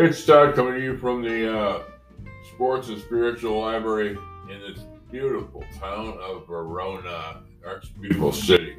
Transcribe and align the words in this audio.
It's 0.00 0.24
Todd 0.24 0.54
coming 0.54 0.74
to 0.74 0.80
you 0.80 0.96
from 0.96 1.22
the 1.22 1.58
uh, 1.58 1.82
Sports 2.54 2.86
and 2.86 3.00
Spiritual 3.00 3.60
Library 3.60 4.16
in 4.48 4.60
this 4.60 4.84
beautiful 5.10 5.64
town 5.80 6.16
of 6.22 6.46
Verona, 6.46 7.42
our 7.66 7.82
beautiful 8.00 8.30
city. 8.30 8.76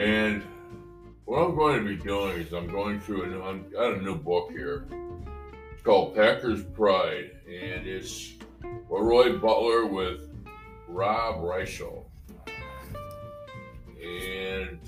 And 0.00 0.42
what 1.26 1.40
I'm 1.40 1.54
going 1.54 1.84
to 1.84 1.84
be 1.84 2.02
doing 2.02 2.38
is 2.38 2.54
I'm 2.54 2.66
going 2.66 2.98
through 2.98 3.24
a 3.24 3.26
new, 3.26 3.42
I've 3.42 3.70
got 3.70 3.92
a 3.92 4.00
new 4.00 4.14
book 4.14 4.52
here. 4.52 4.86
It's 5.74 5.82
called 5.82 6.14
Packers 6.14 6.64
Pride, 6.64 7.32
and 7.46 7.86
it's 7.86 8.36
Roy 8.88 9.36
Butler 9.36 9.84
with 9.84 10.30
Rob 10.88 11.42
Reischel. 11.42 12.04
And 14.02 14.78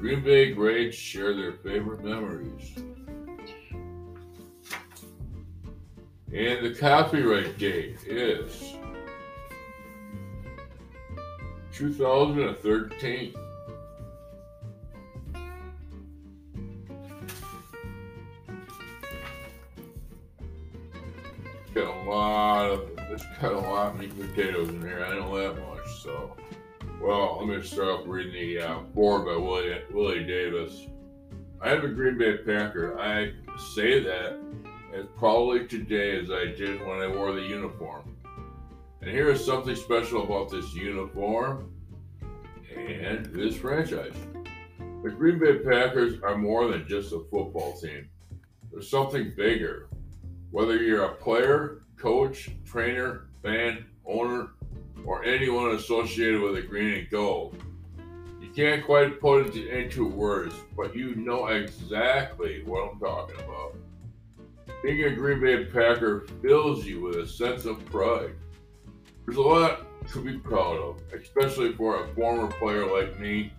Green 0.00 0.24
Bay 0.24 0.52
greats 0.52 0.96
share 0.96 1.36
their 1.36 1.52
favorite 1.52 2.02
memories. 2.02 2.72
And 6.30 6.66
the 6.66 6.74
copyright 6.78 7.56
date 7.56 8.00
is 8.06 8.74
2013. 11.72 13.34
Got 21.74 21.84
a 21.86 22.10
lot 22.10 22.70
of, 22.70 22.96
there's 22.96 23.22
got 23.40 23.52
a 23.52 23.58
lot 23.58 23.94
of 23.94 23.98
meat 23.98 24.12
potatoes 24.18 24.68
in 24.68 24.82
here. 24.82 25.02
I 25.02 25.14
know 25.14 25.34
that 25.38 25.58
much, 25.66 26.02
so. 26.02 26.36
Well, 27.00 27.38
let 27.40 27.48
me 27.56 27.66
start 27.66 27.88
off 27.88 28.02
reading 28.06 28.32
the 28.32 28.60
uh, 28.60 28.80
by 28.80 29.36
Willie, 29.36 29.80
Willie 29.92 30.24
Davis. 30.24 30.88
I 31.62 31.70
am 31.70 31.84
a 31.86 31.88
Green 31.88 32.18
Bay 32.18 32.36
Packer. 32.36 32.98
I 33.00 33.32
say 33.74 34.00
that 34.02 34.38
as 34.98 35.06
proudly 35.16 35.66
today 35.66 36.18
as 36.18 36.30
I 36.30 36.46
did 36.46 36.84
when 36.84 37.00
I 37.00 37.06
wore 37.06 37.32
the 37.32 37.42
uniform. 37.42 38.16
And 39.00 39.10
here 39.10 39.30
is 39.30 39.44
something 39.44 39.76
special 39.76 40.24
about 40.24 40.50
this 40.50 40.74
uniform 40.74 41.72
and 42.76 43.26
this 43.26 43.56
franchise. 43.56 44.14
The 45.04 45.10
Green 45.10 45.38
Bay 45.38 45.58
Packers 45.58 46.20
are 46.22 46.36
more 46.36 46.66
than 46.66 46.88
just 46.88 47.12
a 47.12 47.20
football 47.30 47.78
team. 47.78 48.08
There's 48.72 48.90
something 48.90 49.32
bigger. 49.36 49.88
Whether 50.50 50.82
you're 50.82 51.04
a 51.04 51.14
player, 51.14 51.82
coach, 51.96 52.50
trainer, 52.64 53.28
fan, 53.42 53.86
owner, 54.04 54.48
or 55.04 55.24
anyone 55.24 55.76
associated 55.76 56.40
with 56.40 56.56
the 56.56 56.62
green 56.62 56.98
and 56.98 57.10
gold. 57.10 57.62
You 58.40 58.48
can't 58.50 58.84
quite 58.84 59.20
put 59.20 59.54
it 59.54 59.68
into 59.68 60.08
words, 60.08 60.54
but 60.76 60.96
you 60.96 61.14
know 61.14 61.46
exactly 61.46 62.64
what 62.64 62.90
I'm 62.90 62.98
talking 62.98 63.36
about. 63.36 63.76
Being 64.82 65.04
a 65.04 65.10
Green 65.16 65.40
Bay 65.40 65.64
Packer 65.64 66.24
fills 66.40 66.86
you 66.86 67.00
with 67.00 67.16
a 67.16 67.26
sense 67.26 67.64
of 67.64 67.84
pride. 67.86 68.34
There's 69.26 69.36
a 69.36 69.42
lot 69.42 69.80
to 70.12 70.22
be 70.22 70.38
proud 70.38 70.78
of, 70.78 71.02
especially 71.12 71.72
for 71.72 72.04
a 72.04 72.14
former 72.14 72.46
player 72.46 72.86
like 72.86 73.18
me 73.18 73.52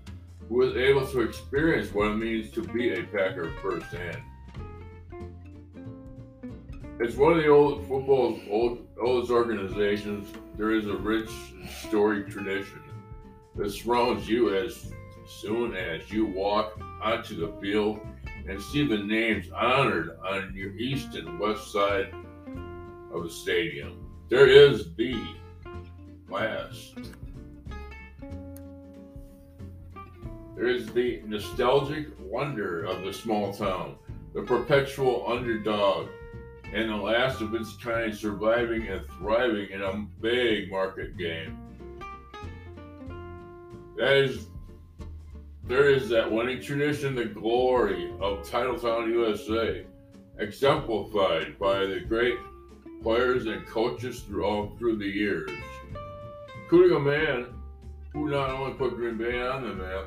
who 0.48 0.56
was 0.56 0.78
able 0.78 1.06
to 1.08 1.20
experience 1.20 1.94
what 1.94 2.12
it 2.12 2.16
means 2.16 2.52
to 2.52 2.62
be 2.62 2.94
a 2.94 3.04
Packer 3.04 3.52
firsthand. 3.62 4.22
It's 7.02 7.18
one 7.18 7.34
of 7.34 7.44
the 7.44 7.50
old 7.50 7.82
football's 7.88 8.40
old, 8.50 8.88
oldest 9.02 9.30
organizations. 9.30 10.30
There 10.58 10.72
is 10.72 10.88
a 10.88 10.96
rich 10.96 11.30
story 11.86 12.24
tradition 12.32 12.82
that 13.56 13.72
surrounds 13.72 14.28
you 14.28 14.56
as 14.56 14.90
soon 15.28 15.76
as 15.76 16.10
you 16.12 16.28
walk 16.28 16.80
onto 17.02 17.36
the 17.36 17.54
field 17.62 18.00
and 18.48 18.62
see 18.62 18.86
the 18.88 18.98
names 18.98 19.50
honored 19.56 20.18
on 20.28 20.54
your 20.56 20.76
east 20.76 21.16
and 21.16 21.40
west 21.40 21.72
side 21.72 22.14
of 23.14 23.24
the 23.24 23.30
stadium. 23.30 24.06
There 24.30 24.48
is 24.48 24.94
the 24.96 25.22
last. 26.30 26.98
There 30.56 30.68
is 30.68 30.88
the 30.88 31.22
nostalgic 31.26 32.08
wonder 32.20 32.84
of 32.84 33.04
the 33.04 33.14
small 33.14 33.54
town, 33.54 33.96
the 34.34 34.42
perpetual 34.42 35.26
underdog, 35.28 36.08
and 36.74 36.90
the 36.90 36.96
last 36.96 37.42
of 37.42 37.56
its 37.56 37.76
kind 37.78 38.16
surviving 38.16 38.88
and 38.88 39.02
thriving 39.18 39.72
in 39.72 39.82
a 39.82 40.06
big 40.22 40.70
market 40.70 41.18
game. 41.18 41.58
That 43.98 44.18
is 44.18 44.48
there 45.70 45.88
is 45.88 46.10
that 46.10 46.30
winning 46.30 46.60
tradition, 46.60 47.14
the 47.14 47.26
glory 47.26 48.12
of 48.20 48.40
Titletown 48.40 49.08
USA, 49.10 49.86
exemplified 50.40 51.60
by 51.60 51.86
the 51.86 52.00
great 52.00 52.40
players 53.04 53.46
and 53.46 53.66
coaches 53.68 54.22
throughout 54.22 54.76
through 54.80 54.98
the 54.98 55.06
years. 55.06 55.52
Including 56.64 56.98
a 56.98 57.00
man 57.00 57.46
who 58.14 58.30
not 58.30 58.50
only 58.50 58.74
put 58.74 58.96
Green 58.96 59.16
Bay 59.16 59.40
on 59.44 59.62
the 59.62 59.76
map, 59.76 60.06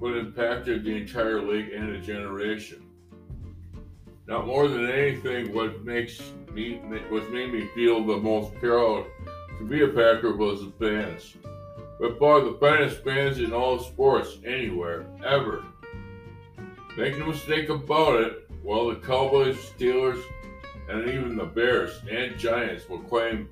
but 0.00 0.16
impacted 0.16 0.84
the 0.84 0.96
entire 0.96 1.42
league 1.42 1.72
and 1.72 1.90
a 1.90 2.00
generation. 2.00 2.86
Now, 4.28 4.42
more 4.42 4.68
than 4.68 4.88
anything, 4.88 5.52
what 5.52 5.84
makes 5.84 6.22
me, 6.52 6.76
what 7.08 7.28
made 7.32 7.52
me 7.52 7.68
feel 7.74 8.06
the 8.06 8.18
most 8.18 8.54
proud 8.54 9.06
to 9.58 9.64
be 9.64 9.82
a 9.82 9.88
Packer 9.88 10.36
was 10.36 10.60
the 10.60 10.72
fans 10.78 11.34
far 12.18 12.40
the 12.40 12.56
finest 12.58 13.04
fans 13.04 13.38
in 13.38 13.52
all 13.52 13.78
sports 13.78 14.38
anywhere, 14.44 15.06
ever. 15.24 15.62
Make 16.96 17.18
no 17.18 17.26
mistake 17.26 17.68
about 17.68 18.20
it, 18.22 18.50
while 18.62 18.88
the 18.88 18.96
Cowboys, 18.96 19.56
Steelers, 19.56 20.22
and 20.88 21.08
even 21.08 21.36
the 21.36 21.44
Bears 21.44 22.00
and 22.10 22.38
Giants 22.38 22.88
will 22.88 23.00
claim 23.00 23.48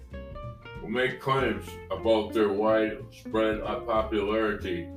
will 0.82 0.88
make 0.88 1.20
claims 1.20 1.68
about 1.90 2.32
their 2.32 2.48
widespread 2.48 3.62
popularity. 3.62 4.88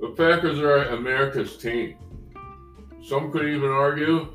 The 0.00 0.10
Packers 0.10 0.60
are 0.60 0.84
America's 0.90 1.56
team. 1.56 1.96
Some 3.04 3.32
could 3.32 3.46
even 3.46 3.70
argue, 3.70 4.34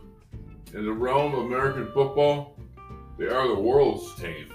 in 0.73 0.85
the 0.85 0.91
realm 0.91 1.33
of 1.33 1.45
American 1.45 1.85
football, 1.93 2.57
they 3.17 3.27
are 3.27 3.47
the 3.47 3.59
world's 3.59 4.13
team. 4.15 4.52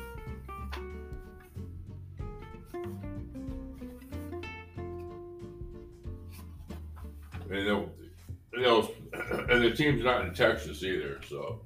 And 7.50 7.66
they'll, 7.66 7.90
they'll, 8.52 8.92
and 9.48 9.62
the 9.62 9.70
team's 9.70 10.04
not 10.04 10.26
in 10.26 10.34
Texas 10.34 10.82
either. 10.82 11.20
So, 11.28 11.62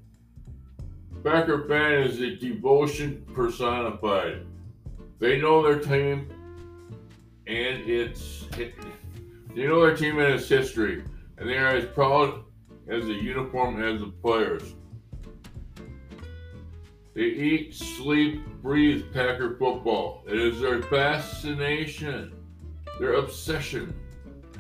Packer 1.25 1.67
fan 1.69 2.03
is 2.03 2.21
a 2.21 2.37
devotion 2.37 3.25
personified. 3.33 4.47
They 5.19 5.41
know 5.41 5.63
their 5.63 5.79
team, 5.79 6.29
and 7.47 7.89
it's 7.89 8.45
it, 8.59 8.75
they 9.55 9.67
know 9.67 9.81
their 9.81 9.97
team 9.97 10.19
and 10.19 10.35
its 10.35 10.49
history, 10.49 11.05
and 11.39 11.49
they 11.49 11.59
are 11.59 11.69
as 11.69 11.85
proud 11.87 12.45
as 12.89 13.05
the 13.05 13.13
uniform 13.13 13.83
as 13.83 14.01
the 14.01 14.09
players. 14.09 14.75
They 17.15 17.23
eat, 17.25 17.75
sleep, 17.75 18.45
breathe 18.63 19.13
Packer 19.13 19.57
football. 19.59 20.25
It 20.27 20.39
is 20.39 20.61
their 20.61 20.83
fascination, 20.83 22.33
their 22.99 23.15
obsession 23.15 23.95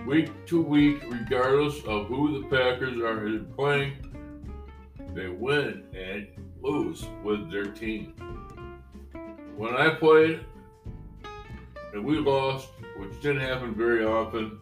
week 0.06 0.30
to 0.46 0.60
week, 0.60 1.02
regardless 1.08 1.82
of 1.84 2.06
who 2.06 2.40
the 2.40 2.48
Packers 2.48 3.00
are 3.00 3.44
playing. 3.54 3.92
They 5.14 5.28
win 5.28 5.84
and 5.94 6.26
lose 6.60 7.06
with 7.22 7.50
their 7.50 7.66
team. 7.66 8.14
When 9.56 9.74
I 9.74 9.90
played 9.94 10.40
and 11.92 12.04
we 12.04 12.18
lost, 12.18 12.68
which 12.96 13.20
didn't 13.20 13.42
happen 13.42 13.74
very 13.74 14.04
often, 14.04 14.58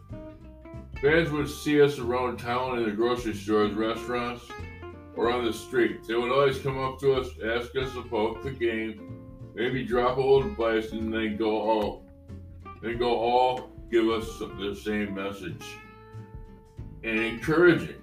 fans 1.01 1.31
would 1.31 1.49
see 1.49 1.81
us 1.81 1.97
around 1.97 2.37
town 2.37 2.77
in 2.77 2.85
the 2.85 2.91
grocery 2.91 3.33
stores, 3.33 3.73
restaurants, 3.73 4.43
or 5.15 5.31
on 5.31 5.45
the 5.45 5.53
street. 5.53 6.03
They 6.07 6.15
would 6.15 6.31
always 6.31 6.59
come 6.59 6.77
up 6.77 6.99
to 6.99 7.13
us, 7.13 7.27
ask 7.43 7.75
us 7.75 7.95
about 7.95 8.43
the 8.43 8.51
game, 8.51 9.17
maybe 9.55 9.83
drop 9.83 10.17
a 10.17 10.21
little 10.21 10.43
advice, 10.43 10.91
and 10.91 11.13
then 11.13 11.37
go 11.37 11.61
all, 11.61 12.05
then 12.81 12.97
go 12.97 13.17
all 13.17 13.70
give 13.91 14.07
us 14.09 14.39
the 14.39 14.73
same 14.73 15.13
message 15.13 15.63
and 17.03 17.19
encouraging. 17.19 18.01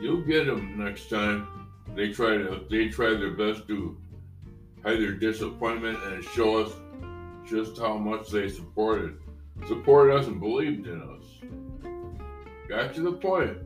You'll 0.00 0.22
get 0.22 0.46
them 0.46 0.76
next 0.76 1.08
time. 1.08 1.68
They 1.94 2.12
try 2.12 2.36
to 2.36 2.64
they 2.68 2.88
try 2.88 3.10
their 3.10 3.30
best 3.30 3.68
to 3.68 3.96
hide 4.82 4.98
their 4.98 5.12
disappointment 5.12 6.02
and 6.02 6.24
show 6.24 6.58
us 6.58 6.72
just 7.46 7.78
how 7.78 7.96
much 7.96 8.30
they 8.30 8.48
supported 8.48 9.18
supported 9.68 10.16
us 10.16 10.26
and 10.26 10.40
believed 10.40 10.86
in 10.88 11.00
us. 11.00 11.24
Got 12.68 12.94
to 12.94 13.02
the 13.02 13.12
point. 13.12 13.58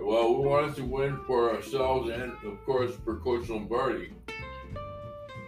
Well, 0.00 0.34
we 0.34 0.48
wanted 0.48 0.74
to 0.76 0.84
win 0.84 1.20
for 1.26 1.54
ourselves 1.54 2.10
and, 2.10 2.32
of 2.44 2.64
course, 2.66 2.92
for 3.04 3.16
Coach 3.18 3.48
Lombardi. 3.48 4.12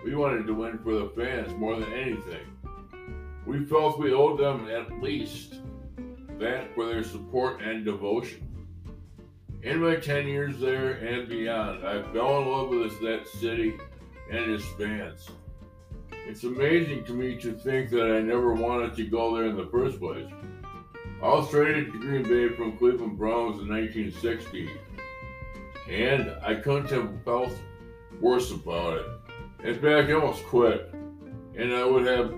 We 0.04 0.14
wanted 0.14 0.46
to 0.46 0.54
win 0.54 0.78
for 0.78 0.92
the 0.92 1.10
fans 1.16 1.52
more 1.54 1.78
than 1.80 1.92
anything. 1.92 2.53
We 3.46 3.64
felt 3.64 3.98
we 3.98 4.12
owed 4.12 4.38
them 4.38 4.68
at 4.68 5.02
least 5.02 5.56
that 6.38 6.74
for 6.74 6.86
their 6.86 7.04
support 7.04 7.60
and 7.60 7.84
devotion. 7.84 8.40
In 9.62 9.80
my 9.80 9.96
10 9.96 10.26
years 10.26 10.58
there 10.58 10.92
and 10.92 11.28
beyond, 11.28 11.86
I 11.86 12.02
fell 12.12 12.40
in 12.42 12.48
love 12.48 12.68
with 12.68 13.00
that 13.00 13.26
city 13.26 13.74
and 14.30 14.50
its 14.50 14.64
fans. 14.78 15.28
It's 16.26 16.44
amazing 16.44 17.04
to 17.04 17.12
me 17.12 17.36
to 17.36 17.52
think 17.52 17.90
that 17.90 18.10
I 18.10 18.20
never 18.20 18.54
wanted 18.54 18.94
to 18.96 19.06
go 19.06 19.36
there 19.36 19.46
in 19.46 19.56
the 19.56 19.66
first 19.66 19.98
place. 20.00 20.30
I 21.22 21.28
was 21.28 21.50
traded 21.50 21.92
to 21.92 21.98
Green 21.98 22.22
Bay 22.22 22.54
from 22.54 22.76
Cleveland 22.76 23.16
Browns 23.16 23.60
in 23.60 23.68
1960, 23.68 24.70
and 25.90 26.30
I 26.42 26.54
couldn't 26.56 26.90
have 26.90 27.10
felt 27.24 27.52
worse 28.20 28.50
about 28.50 28.98
it. 28.98 29.06
In 29.64 29.74
fact, 29.80 30.10
I 30.10 30.12
almost 30.12 30.44
quit, 30.44 30.94
and 31.56 31.72
I 31.72 31.84
would 31.84 32.06
have, 32.06 32.34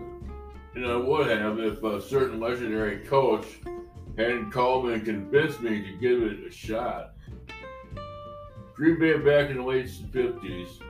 and 0.77 0.87
I 0.87 0.97
would 0.97 1.27
have 1.29 1.59
if 1.59 1.83
a 1.83 2.03
certain 2.03 2.39
legendary 2.39 2.99
coach 2.99 3.47
hadn't 4.19 4.51
called 4.51 4.87
me 4.87 4.95
and 4.95 5.05
convinced 5.05 5.63
me 5.63 5.83
to 5.83 5.93
give 5.99 6.23
it 6.23 6.47
a 6.47 6.51
shot. 6.51 7.15
Green 8.75 8.99
Bay 8.99 9.17
back 9.17 9.49
in 9.49 9.57
the 9.57 9.63
late 9.63 9.87
50s 9.87 10.83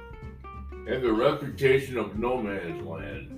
had 0.89 1.03
the 1.03 1.13
reputation 1.13 1.97
of 1.99 2.19
no 2.19 2.37
man's 2.37 2.85
land. 2.85 3.33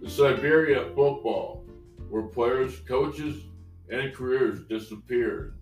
The 0.00 0.08
Siberia 0.08 0.86
football, 0.94 1.66
where 2.08 2.22
players, 2.22 2.78
coaches, 2.88 3.42
and 3.90 4.14
careers 4.14 4.64
disappeared. 4.66 5.58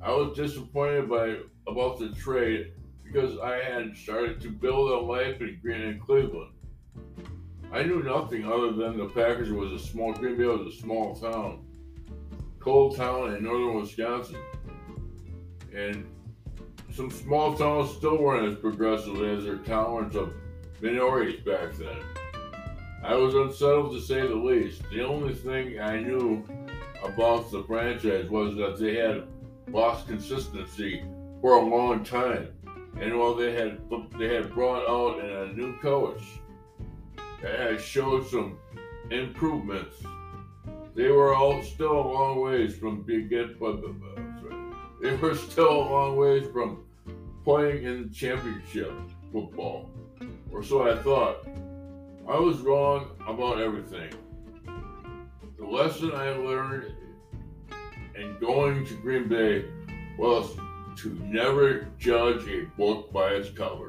I 0.00 0.12
was 0.12 0.36
disappointed 0.36 1.08
by 1.08 1.38
about 1.66 1.98
the 1.98 2.10
trade 2.10 2.74
because 3.02 3.36
I 3.40 3.56
had 3.56 3.96
started 3.96 4.40
to 4.42 4.50
build 4.50 4.92
a 4.92 4.98
life 4.98 5.40
in 5.40 5.58
Green 5.60 5.80
and 5.80 6.00
Cleveland. 6.00 6.52
I 7.72 7.82
knew 7.82 8.02
nothing 8.02 8.46
other 8.46 8.72
than 8.72 8.96
the 8.96 9.06
Packers 9.06 9.52
was 9.52 9.72
a 9.72 9.78
small 9.78 10.14
Green 10.14 10.36
Bay 10.36 10.44
was 10.44 10.74
a 10.74 10.78
small 10.78 11.14
town, 11.14 11.66
cold 12.60 12.96
town 12.96 13.34
in 13.34 13.44
northern 13.44 13.80
Wisconsin, 13.80 14.38
and 15.74 16.06
some 16.92 17.10
small 17.10 17.54
towns 17.56 17.94
still 17.94 18.16
weren't 18.16 18.48
as 18.48 18.58
progressive 18.58 19.22
as 19.22 19.44
their 19.44 19.58
tolerance 19.58 20.14
of 20.14 20.32
minorities 20.80 21.40
back 21.40 21.74
then. 21.74 21.98
I 23.04 23.14
was 23.14 23.34
unsettled 23.34 23.92
to 23.92 24.00
say 24.00 24.22
the 24.22 24.34
least. 24.34 24.82
The 24.90 25.04
only 25.04 25.34
thing 25.34 25.78
I 25.78 26.00
knew 26.00 26.44
about 27.04 27.50
the 27.50 27.62
franchise 27.64 28.28
was 28.28 28.56
that 28.56 28.78
they 28.78 28.96
had 28.96 29.28
lost 29.68 30.08
consistency 30.08 31.04
for 31.40 31.58
a 31.58 31.64
long 31.64 32.02
time. 32.02 32.48
And 32.98 33.18
while 33.18 33.34
they 33.34 33.52
had 33.52 33.78
they 34.18 34.34
had 34.34 34.52
brought 34.52 34.88
out 34.88 35.22
a 35.22 35.52
new 35.52 35.78
coach 35.78 36.22
had 37.42 37.80
showed 37.80 38.26
some 38.26 38.58
improvements, 39.10 39.96
they 40.94 41.08
were 41.08 41.34
all 41.34 41.62
still 41.62 41.92
a 41.92 42.06
long 42.12 42.40
ways 42.40 42.76
from 42.76 43.04
get 43.28 43.58
but 43.60 43.76
uh, 43.76 43.92
they 45.00 45.14
were 45.14 45.34
still 45.34 45.70
a 45.70 45.86
long 45.88 46.16
ways 46.16 46.46
from 46.52 46.84
playing 47.44 47.84
in 47.84 48.10
championship 48.12 48.92
football. 49.32 49.90
Or 50.52 50.62
so 50.62 50.90
I 50.90 50.96
thought. 51.02 51.46
I 52.28 52.38
was 52.38 52.58
wrong 52.58 53.12
about 53.26 53.58
everything. 53.58 54.10
The 55.58 55.64
lesson 55.64 56.12
I 56.12 56.30
learned 56.32 56.92
in 58.14 58.36
going 58.38 58.84
to 58.84 58.94
Green 58.96 59.28
Bay 59.28 59.64
was 60.18 60.54
to 60.96 61.14
never 61.22 61.86
judge 61.98 62.46
a 62.48 62.66
book 62.76 63.10
by 63.12 63.28
its 63.30 63.48
cover. 63.48 63.87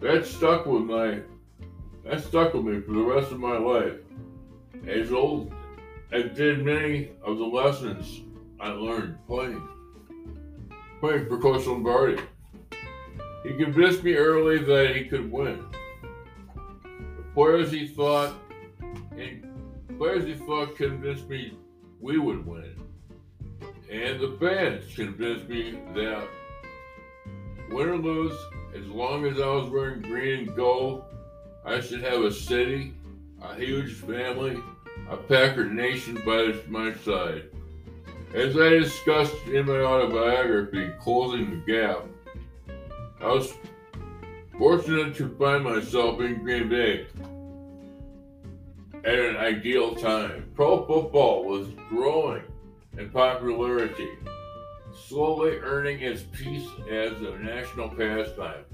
That 0.00 0.24
stuck 0.26 0.64
with 0.66 0.82
my 0.82 1.20
that 2.04 2.22
stuck 2.22 2.54
with 2.54 2.64
me 2.64 2.80
for 2.80 2.92
the 2.92 3.02
rest 3.02 3.32
of 3.32 3.40
my 3.40 3.58
life. 3.58 3.94
As 4.86 5.12
old 5.12 5.52
as 6.12 6.36
did 6.36 6.64
many 6.64 7.10
of 7.22 7.38
the 7.38 7.44
lessons 7.44 8.20
I 8.60 8.68
learned 8.68 9.18
playing. 9.26 9.66
Playing 11.00 11.26
for 11.26 11.38
Coach 11.38 11.66
Lombardi. 11.66 12.22
He 13.42 13.54
convinced 13.54 14.04
me 14.04 14.14
early 14.14 14.58
that 14.58 14.96
he 14.96 15.04
could 15.04 15.30
win. 15.30 15.64
The 16.82 17.24
players 17.34 17.72
he 17.72 17.88
thought 17.88 18.34
and 19.12 19.44
players 19.98 20.24
he 20.24 20.34
thought 20.34 20.76
convinced 20.76 21.28
me 21.28 21.58
we 22.00 22.18
would 22.18 22.46
win. 22.46 22.74
And 23.90 24.20
the 24.20 24.36
fans 24.38 24.94
convinced 24.94 25.48
me 25.48 25.78
that 25.94 26.28
win 27.70 27.88
or 27.88 27.98
lose, 27.98 28.38
as 28.74 28.86
long 28.86 29.26
as 29.26 29.40
I 29.40 29.46
was 29.46 29.70
wearing 29.70 30.02
green 30.02 30.48
and 30.48 30.56
gold, 30.56 31.04
I 31.64 31.80
should 31.80 32.02
have 32.02 32.22
a 32.22 32.32
city, 32.32 32.94
a 33.42 33.54
huge 33.54 33.92
family, 33.94 34.58
a 35.10 35.16
Packer 35.16 35.64
nation 35.64 36.20
by 36.24 36.54
my 36.68 36.94
side. 36.94 37.44
As 38.34 38.56
I 38.56 38.70
discussed 38.70 39.34
in 39.46 39.66
my 39.66 39.80
autobiography, 39.80 40.90
Closing 41.00 41.50
the 41.50 41.72
Gap, 41.72 42.04
I 43.20 43.26
was 43.26 43.52
fortunate 44.58 45.14
to 45.16 45.34
find 45.36 45.64
myself 45.64 46.20
in 46.20 46.42
Green 46.42 46.68
Bay 46.68 47.06
at 49.04 49.18
an 49.18 49.36
ideal 49.36 49.94
time. 49.94 50.50
Pro 50.54 50.84
football 50.84 51.44
was 51.44 51.68
growing 51.88 52.42
in 52.96 53.10
popularity, 53.10 54.08
slowly 55.06 55.58
earning 55.58 56.00
its 56.00 56.22
place 56.22 56.66
as 56.90 57.12
a 57.20 57.38
national 57.38 57.88
pastime. 57.90 58.64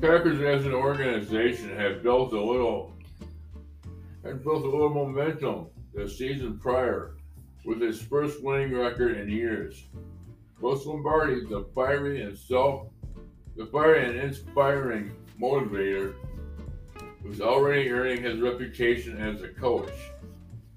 Packers 0.00 0.40
as 0.40 0.66
an 0.66 0.74
organization 0.74 1.70
have 1.76 2.02
built 2.02 2.32
a 2.32 2.40
little 2.40 2.92
had 4.24 4.42
built 4.42 4.64
a 4.64 4.68
little 4.68 4.88
momentum 4.88 5.66
the 5.94 6.08
season 6.08 6.58
prior 6.58 7.16
with 7.64 7.82
its 7.82 8.00
first 8.00 8.42
winning 8.42 8.74
record 8.74 9.16
in 9.18 9.28
years. 9.28 9.84
Coach 10.60 10.86
Lombardi, 10.86 11.44
the 11.44 11.66
fiery 11.74 12.22
and 12.22 12.36
self 12.36 12.88
the 13.56 13.66
fiery 13.66 14.08
and 14.08 14.18
inspiring 14.18 15.14
motivator, 15.40 16.14
was 17.24 17.40
already 17.40 17.88
earning 17.90 18.22
his 18.22 18.40
reputation 18.40 19.20
as 19.20 19.42
a 19.42 19.48
coach 19.48 19.92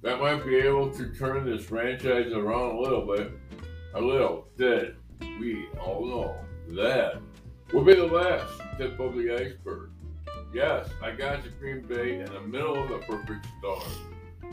that 0.01 0.19
might 0.19 0.45
be 0.45 0.55
able 0.55 0.89
to 0.91 1.13
turn 1.15 1.45
this 1.45 1.65
franchise 1.65 2.31
around 2.31 2.75
a 2.75 2.79
little 2.79 3.05
bit. 3.05 3.31
A 3.97 4.01
little. 4.01 4.47
Then 4.57 4.95
we 5.39 5.67
all 5.81 6.05
know 6.05 6.35
that 6.75 7.19
will 7.73 7.83
be 7.83 7.95
the 7.95 8.05
last 8.05 8.61
tip 8.77 8.99
of 8.99 9.15
the 9.15 9.33
iceberg. 9.33 9.89
Yes, 10.53 10.87
I 11.01 11.13
got 11.13 11.43
to 11.43 11.49
Green 11.49 11.81
Bay 11.81 12.19
in 12.19 12.31
the 12.31 12.41
middle 12.41 12.83
of 12.83 12.89
the 12.89 12.99
perfect 12.99 13.47
storm, 13.57 13.81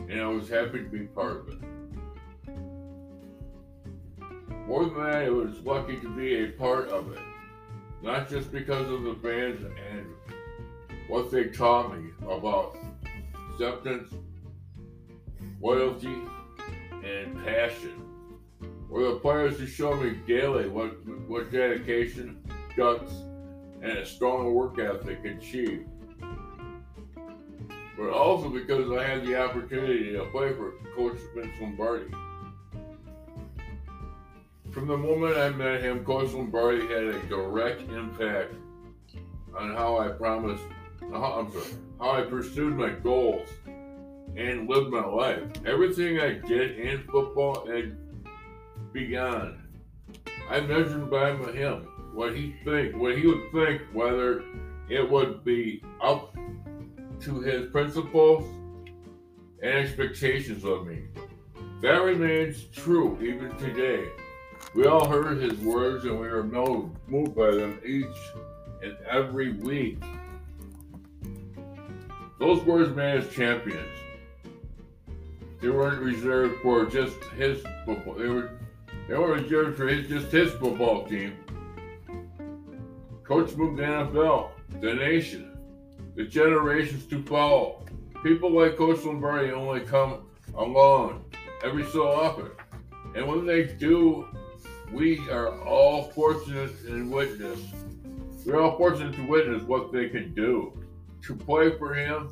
and 0.09 0.19
I 0.19 0.25
was 0.25 0.49
happy 0.49 0.79
to 0.79 0.89
be 0.89 1.01
part 1.01 1.41
of 1.41 1.49
it. 1.49 1.59
More 4.65 4.85
than 4.85 4.95
that, 4.95 5.25
I 5.25 5.29
was 5.29 5.59
lucky 5.59 5.97
to 5.97 6.09
be 6.15 6.45
a 6.45 6.47
part 6.53 6.87
of 6.89 7.11
it. 7.11 7.21
Not 8.01 8.27
just 8.27 8.51
because 8.51 8.89
of 8.89 9.03
the 9.03 9.13
fans 9.21 9.63
and 9.91 10.07
what 11.07 11.29
they 11.29 11.49
taught 11.49 11.95
me 11.95 12.09
about 12.23 12.79
acceptance, 13.53 14.11
loyalty, 15.61 16.17
and 17.03 17.45
passion. 17.45 18.04
Or 18.95 19.03
the 19.03 19.15
players 19.17 19.59
who 19.59 19.67
show 19.67 19.93
me 19.93 20.11
daily 20.25 20.69
what, 20.69 21.05
what 21.27 21.51
dedication, 21.51 22.41
guts, 22.77 23.11
and 23.81 23.97
a 23.97 24.05
strong 24.05 24.53
work 24.53 24.79
ethic 24.79 25.25
achieve. 25.25 25.85
But 27.97 28.11
also 28.11 28.47
because 28.47 28.89
I 28.97 29.05
had 29.05 29.25
the 29.25 29.37
opportunity 29.37 30.13
to 30.13 30.23
play 30.31 30.53
for 30.53 30.75
Coach 30.95 31.17
Vince 31.35 31.51
Lombardi. 31.59 32.09
From 34.71 34.87
the 34.87 34.95
moment 34.95 35.37
I 35.39 35.49
met 35.49 35.81
him, 35.81 36.05
Coach 36.05 36.31
Lombardi 36.31 36.87
had 36.87 37.03
a 37.03 37.19
direct 37.23 37.81
impact 37.91 38.53
on 39.59 39.75
how 39.75 39.97
I 39.97 40.07
promised, 40.07 40.63
how, 41.11 41.45
sorry, 41.51 41.65
how 41.99 42.11
I 42.11 42.21
pursued 42.21 42.77
my 42.77 42.91
goals 42.91 43.49
and 44.37 44.69
lived 44.69 44.89
my 44.89 45.05
life. 45.05 45.43
Everything 45.65 46.21
I 46.21 46.35
did 46.47 46.79
in 46.79 47.03
football 47.03 47.69
and 47.69 47.97
beyond, 48.95 49.57
I 50.49 50.61
measured 50.61 51.11
by 51.11 51.31
him 51.51 51.85
what 52.13 52.33
he 52.33 52.55
think, 52.63 52.95
what 52.95 53.17
he 53.17 53.27
would 53.27 53.51
think, 53.51 53.81
whether 53.91 54.41
it 54.87 55.07
would 55.11 55.43
be 55.43 55.83
up 56.01 56.33
to 57.19 57.41
his 57.41 57.69
principles 57.71 58.45
and 59.61 59.73
expectations 59.73 60.63
of 60.63 60.87
me. 60.87 61.03
That 61.81 62.03
remains 62.03 62.63
true 62.73 63.19
even 63.21 63.55
today. 63.57 64.07
We 64.73 64.85
all 64.85 65.09
heard 65.09 65.41
his 65.41 65.59
words 65.59 66.05
and 66.05 66.17
we 66.17 66.27
are 66.27 66.43
moved 66.43 67.35
by 67.35 67.51
them 67.51 67.81
each 67.85 68.05
and 68.81 68.95
every 69.09 69.53
week. 69.53 70.01
Those 72.39 72.63
words 72.63 72.95
made 72.95 73.17
us 73.17 73.33
champions. 73.33 73.89
They 75.59 75.69
weren't 75.69 76.01
reserved 76.01 76.61
for 76.61 76.85
just 76.85 77.17
his. 77.37 77.61
They 77.87 78.27
were 78.27 78.51
they 79.07 79.15
were 79.15 79.33
reserved 79.33 79.77
for 79.77 79.87
his 79.87 80.07
just 80.07 80.31
his 80.31 80.51
football 80.53 81.05
team. 81.05 81.37
Coach 83.23 83.55
moved 83.55 83.77
the 83.77 83.83
NFL, 83.83 84.49
the 84.81 84.93
nation, 84.93 85.57
the 86.15 86.25
generations 86.25 87.05
to 87.07 87.21
follow. 87.23 87.83
People 88.23 88.51
like 88.51 88.77
Coach 88.77 89.03
Lombardi 89.03 89.51
only 89.51 89.81
come 89.81 90.25
along 90.55 91.25
every 91.63 91.85
so 91.85 92.07
often, 92.07 92.51
And 93.15 93.27
when 93.27 93.45
they 93.45 93.63
do, 93.63 94.27
we 94.91 95.19
are 95.29 95.59
all 95.63 96.03
fortunate 96.11 96.71
and 96.87 97.11
witness. 97.11 97.59
We're 98.45 98.61
all 98.61 98.77
fortunate 98.77 99.15
to 99.15 99.27
witness 99.27 99.63
what 99.63 99.91
they 99.91 100.09
can 100.09 100.33
do. 100.33 100.77
To 101.23 101.35
play 101.35 101.75
for 101.77 101.93
him 101.93 102.29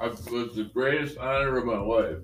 was 0.00 0.54
the 0.54 0.70
greatest 0.72 1.18
honor 1.18 1.56
of 1.56 1.64
my 1.64 1.78
life. 1.78 2.18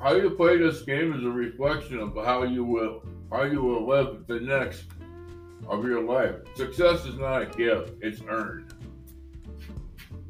How 0.00 0.14
you 0.14 0.30
play 0.30 0.56
this 0.56 0.80
game 0.80 1.12
is 1.12 1.24
a 1.24 1.30
reflection 1.30 1.98
of 1.98 2.14
how 2.14 2.44
you 2.44 2.64
will 2.64 3.02
how 3.30 3.42
you 3.42 3.62
will 3.62 3.86
live 3.86 4.26
the 4.26 4.40
next 4.40 4.84
of 5.68 5.84
your 5.84 6.02
life. 6.02 6.36
Success 6.54 7.04
is 7.04 7.16
not 7.16 7.42
a 7.42 7.46
gift, 7.46 7.92
it's 8.00 8.22
earned. 8.26 8.74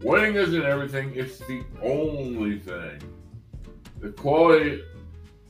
Winning 0.03 0.35
isn't 0.35 0.65
everything, 0.65 1.12
it's 1.15 1.39
the 1.39 1.62
only 1.83 2.59
thing. 2.59 3.00
The 4.00 4.11
quality 4.11 4.83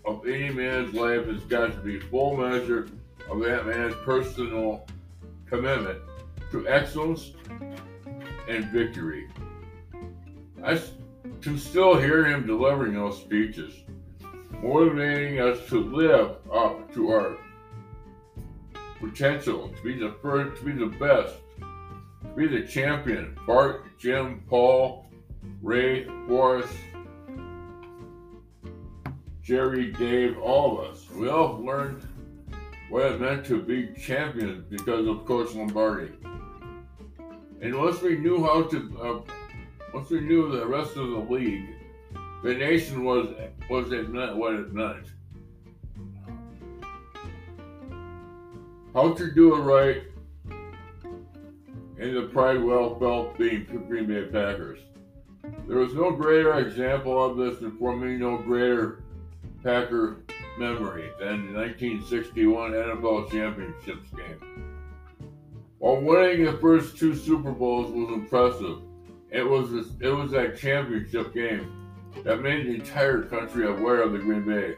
of 0.04 0.26
any 0.26 0.50
man's 0.50 0.92
life 0.94 1.26
has 1.26 1.40
got 1.44 1.72
to 1.72 1.78
be 1.80 1.98
full 1.98 2.36
measure 2.36 2.88
of 3.30 3.40
that 3.40 3.66
man's 3.66 3.94
personal 4.04 4.86
commitment 5.46 5.98
to 6.50 6.68
excellence 6.68 7.32
and 8.48 8.64
victory. 8.66 9.28
I 10.62 10.78
can 11.40 11.58
still 11.58 11.96
hear 11.96 12.24
him 12.24 12.46
delivering 12.46 12.94
those 12.94 13.18
speeches, 13.20 13.72
motivating 14.62 15.40
us 15.40 15.66
to 15.68 15.82
live 15.82 16.36
up 16.52 16.92
to 16.94 17.10
our 17.10 17.38
potential, 19.00 19.68
to 19.68 19.82
be 19.82 19.98
the 19.98 20.14
first, 20.22 20.60
to 20.60 20.66
be 20.66 20.72
the 20.72 20.86
best, 20.98 21.34
to 21.58 22.28
be 22.36 22.46
the 22.46 22.66
champion. 22.66 23.36
Bart, 23.46 23.98
Jim, 23.98 24.42
Paul, 24.48 25.06
Ray, 25.62 26.04
Forrest, 26.26 26.72
Jerry, 29.42 29.92
Dave, 29.92 30.38
all 30.38 30.80
of 30.80 30.90
us. 30.90 31.10
We 31.10 31.28
all 31.28 31.58
learned 31.64 32.06
what 32.90 33.06
it 33.06 33.20
meant 33.20 33.44
to 33.46 33.62
be 33.62 33.88
champions 33.98 34.64
because 34.68 35.06
of 35.06 35.24
Coach 35.24 35.54
Lombardi. 35.54 36.12
And 37.62 37.76
once 37.76 38.00
we 38.00 38.16
knew 38.16 38.44
how 38.44 38.62
to, 38.64 38.98
uh, 39.02 39.32
once 39.92 40.10
we 40.10 40.20
knew 40.20 40.50
the 40.50 40.66
rest 40.66 40.96
of 40.96 41.10
the 41.10 41.18
league, 41.18 41.68
the 42.42 42.54
nation 42.54 43.04
was 43.04 43.28
was 43.68 43.92
it 43.92 44.10
meant 44.10 44.36
what 44.36 44.54
it 44.54 44.72
meant. 44.72 45.06
How 48.94 49.12
to 49.12 49.30
do 49.32 49.54
it 49.54 49.60
right, 49.60 50.02
and 51.98 52.16
the 52.16 52.28
pride 52.32 52.62
well 52.62 52.98
felt 52.98 53.38
being 53.38 53.64
Green 53.88 54.06
Bay 54.06 54.24
Packers. 54.24 54.80
There 55.68 55.78
was 55.78 55.94
no 55.94 56.10
greater 56.10 56.58
example 56.58 57.24
of 57.24 57.36
this, 57.36 57.60
and 57.60 57.78
for 57.78 57.96
me, 57.96 58.16
no 58.16 58.38
greater 58.38 59.02
Packer 59.62 60.24
memory 60.58 61.10
than 61.20 61.52
the 61.52 61.58
1961 61.58 62.72
NFL 62.72 63.30
Championships 63.30 64.10
game. 64.10 64.76
While 65.78 66.00
winning 66.00 66.44
the 66.44 66.54
first 66.54 66.98
two 66.98 67.14
Super 67.14 67.52
Bowls 67.52 67.92
was 67.92 68.12
impressive, 68.12 68.78
it 69.30 69.42
was 69.42 69.70
it 70.00 70.10
was 70.10 70.32
that 70.32 70.56
championship 70.56 71.32
game 71.32 71.79
that 72.24 72.40
made 72.40 72.66
the 72.66 72.74
entire 72.74 73.22
country 73.22 73.66
aware 73.66 74.02
of 74.02 74.12
the 74.12 74.18
Green 74.18 74.44
Bay. 74.44 74.76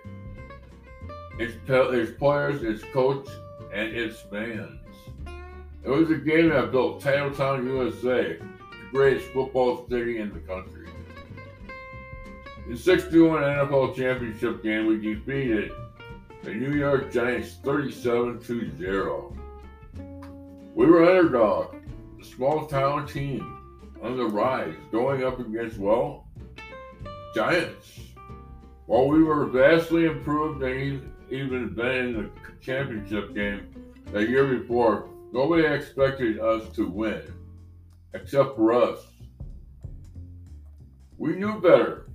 Its, 1.39 1.55
its 1.67 2.19
players, 2.19 2.63
its 2.63 2.85
coach, 2.93 3.29
and 3.73 3.89
its 3.95 4.21
fans. 4.21 4.81
It 5.85 5.91
was 5.91 6.11
a 6.11 6.17
game 6.17 6.51
that 6.51 6.71
built 6.71 7.03
Titletown, 7.03 7.65
USA, 7.65 8.37
the 8.37 8.91
greatest 8.91 9.27
football 9.33 9.87
city 9.89 10.19
in 10.19 10.33
the 10.33 10.39
country. 10.41 10.89
In 12.69 12.77
61 12.77 13.43
NFL 13.43 13.97
championship 13.97 14.63
game, 14.63 14.87
we 14.87 14.99
defeated 14.99 15.73
the 16.45 16.55
New 16.55 16.75
York 16.75 17.13
Giants 17.13 17.57
37 17.65 18.41
to 18.41 18.79
0. 18.79 19.37
We 20.75 20.87
were 20.87 21.05
underdog, 21.05 21.75
a 22.21 22.25
small 22.25 22.67
town 22.67 23.07
team 23.09 23.59
on 24.03 24.17
the 24.17 24.27
rise, 24.27 24.75
going 24.91 25.25
up 25.25 25.41
against, 25.41 25.79
well, 25.79 26.29
Giants. 27.35 27.99
While 28.87 29.09
we 29.09 29.23
were 29.23 29.47
vastly 29.47 30.05
improved 30.05 30.63
and 30.63 31.11
even 31.31 31.75
been 31.75 31.97
in 31.97 32.13
the 32.13 32.31
championship 32.61 33.35
game 33.35 33.73
the 34.13 34.21
year 34.21 34.47
before, 34.59 35.09
nobody 35.33 35.65
expected 35.65 36.39
us 36.41 36.69
to 36.75 36.87
win, 36.87 37.23
except 38.13 38.55
for 38.55 38.75
us. 38.75 39.07
We 41.17 41.37
knew 41.37 41.59
better 41.61 42.07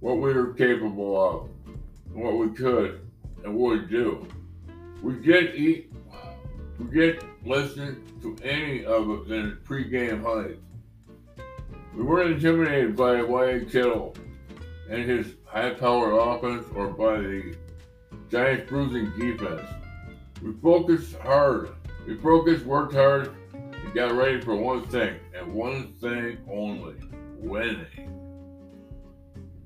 what 0.00 0.16
we 0.16 0.32
were 0.32 0.54
capable 0.54 1.22
of, 1.22 1.48
what 2.12 2.36
we 2.36 2.48
could, 2.48 3.00
and 3.44 3.54
we 3.54 3.80
do. 3.86 4.26
We 5.02 5.14
didn't 5.14 5.54
eat, 5.54 5.92
we 6.78 6.86
didn't 6.86 7.46
listen 7.46 8.02
to 8.22 8.36
any 8.42 8.84
of 8.84 9.08
it 9.08 9.30
in 9.30 9.58
pregame 9.64 10.22
hype. 10.22 10.60
We 11.94 12.02
weren't 12.04 12.32
intimidated 12.32 12.96
by 12.96 13.20
Tittle 13.64 14.14
and 14.88 15.08
his 15.08 15.34
high-powered 15.44 16.14
offense 16.14 16.66
or 16.74 16.88
by 16.88 17.18
the 17.18 17.56
Giants' 18.30 18.68
bruising 18.68 19.12
defense. 19.18 19.68
We 20.42 20.52
focused 20.62 21.16
hard. 21.16 21.70
We 22.06 22.16
focused, 22.16 22.64
worked 22.64 22.94
hard, 22.94 23.34
and 23.52 23.94
got 23.94 24.12
ready 24.12 24.40
for 24.40 24.56
one 24.56 24.86
thing, 24.86 25.16
and 25.34 25.52
one 25.52 25.92
thing 26.00 26.38
only 26.50 26.94
winning. 27.36 28.06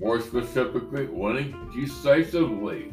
More 0.00 0.20
specifically, 0.20 1.06
winning 1.06 1.70
decisively. 1.74 2.92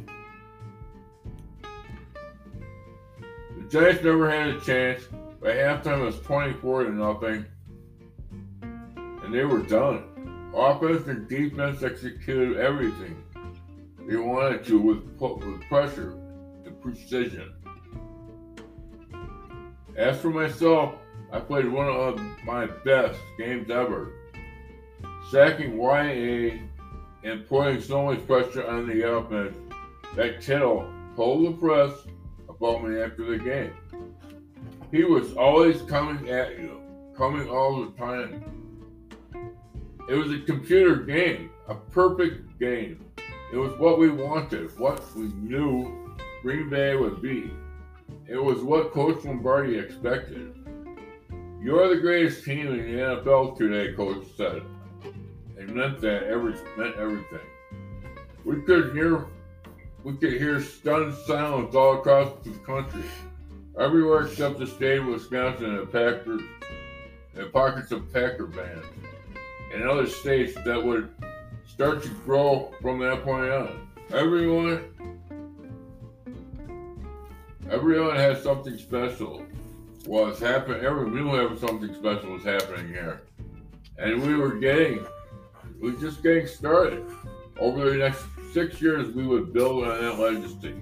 The 3.58 3.64
Giants 3.70 4.04
never 4.04 4.30
had 4.30 4.50
a 4.50 4.60
chance. 4.62 5.04
By 5.42 5.54
halftime, 5.54 6.02
it 6.02 6.06
was 6.06 6.20
24 6.20 6.84
to 6.84 6.92
nothing, 6.92 7.46
and 9.32 9.40
they 9.40 9.46
were 9.46 9.62
done. 9.62 10.52
Offense 10.54 11.08
and 11.08 11.28
defense 11.30 11.84
executed 11.84 12.58
everything 12.58 13.24
they 14.06 14.18
wanted 14.18 14.66
to 14.66 14.78
with, 14.78 15.04
with 15.20 15.62
pressure 15.70 16.18
and 16.66 16.82
precision. 16.82 17.54
As 19.96 20.20
for 20.20 20.32
myself, 20.32 20.96
I 21.32 21.40
played 21.40 21.68
one 21.68 21.88
of 21.88 22.20
my 22.44 22.66
best 22.84 23.20
games 23.38 23.70
ever, 23.70 24.12
sacking 25.32 25.80
YA 25.80 26.58
and 27.24 27.48
putting 27.48 27.80
so 27.80 28.04
much 28.04 28.26
pressure 28.28 28.68
on 28.68 28.86
the 28.86 29.10
offense 29.10 29.56
that 30.16 30.42
Tittle 30.42 30.92
told 31.16 31.46
the 31.48 31.58
press 31.58 31.92
about 32.50 32.84
me 32.84 33.00
after 33.00 33.24
the 33.26 33.38
game. 33.38 33.74
He 34.92 35.06
was 35.06 35.34
always 35.38 35.82
coming 35.84 36.30
at 36.30 36.60
you, 36.60 36.82
coming 37.16 37.48
all 37.48 37.86
the 37.86 37.92
time. 37.92 38.61
It 40.12 40.16
was 40.16 40.34
a 40.34 40.40
computer 40.40 40.98
game, 40.98 41.52
a 41.70 41.76
perfect 41.76 42.60
game. 42.60 43.00
It 43.54 43.56
was 43.56 43.72
what 43.80 43.98
we 43.98 44.10
wanted, 44.10 44.78
what 44.78 45.02
we 45.16 45.28
knew 45.28 46.18
Green 46.42 46.70
Bay 46.70 46.98
would 46.98 47.22
be. 47.22 47.50
It 48.28 48.36
was 48.36 48.60
what 48.60 48.92
Coach 48.92 49.24
Lombardi 49.24 49.78
expected. 49.80 50.54
You're 51.62 51.88
the 51.88 52.02
greatest 52.02 52.44
team 52.44 52.68
in 52.68 52.78
the 52.80 53.02
NFL 53.02 53.58
today, 53.58 53.94
Coach 53.94 54.26
said. 54.36 54.64
It 55.58 55.70
meant 55.70 56.02
that 56.02 56.24
every 56.24 56.56
meant 56.76 56.98
everything. 56.98 57.48
We 58.44 58.64
could 58.64 58.94
hear 58.94 59.28
we 60.04 60.18
could 60.18 60.34
hear 60.34 60.60
stunned 60.60 61.14
silence 61.26 61.74
all 61.74 62.00
across 62.00 62.34
the 62.44 62.52
country. 62.66 63.06
Everywhere 63.80 64.24
except 64.24 64.60
the 64.60 64.68
state 64.68 65.00
of 65.00 65.06
Wisconsin 65.06 65.78
and 65.78 65.90
Packers 65.90 66.42
and 67.38 67.54
pockets 67.54 67.94
of 67.94 68.12
Packer 68.12 68.52
fans. 68.52 68.86
And 69.74 69.84
other 69.84 70.08
states 70.08 70.54
that 70.66 70.84
would 70.84 71.10
start 71.66 72.04
to 72.04 72.10
grow 72.10 72.74
from 72.82 73.00
that 73.00 73.24
point 73.24 73.50
on. 73.50 73.88
Everyone 74.14 74.86
everyone 77.70 78.16
has 78.18 78.44
something 78.44 78.78
special 78.78 79.46
was 80.06 80.40
happening 80.40 80.84
everyone 80.84 81.16
knew 81.16 81.58
something 81.58 81.94
special 81.96 82.32
was 82.34 82.44
happening 82.44 82.88
here. 82.88 83.22
And 83.98 84.22
we 84.22 84.36
were 84.36 84.56
getting 84.56 85.06
we 85.80 85.92
were 85.92 86.00
just 86.00 86.22
getting 86.22 86.48
started. 86.48 87.06
Over 87.60 87.90
the 87.90 87.98
next 87.98 88.24
six 88.54 88.82
years 88.82 89.14
we 89.14 89.26
would 89.26 89.54
build 89.54 89.88
on 89.88 90.02
that 90.02 90.20
legacy 90.20 90.76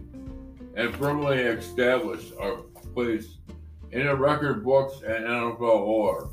and 0.75 0.95
firmly 0.95 1.37
establish 1.37 2.31
our 2.39 2.57
place 2.93 3.37
in 3.91 4.07
the 4.07 4.15
record 4.15 4.63
books 4.63 5.01
and 5.01 5.25
NFL 5.25 5.59
lore. 5.59 6.29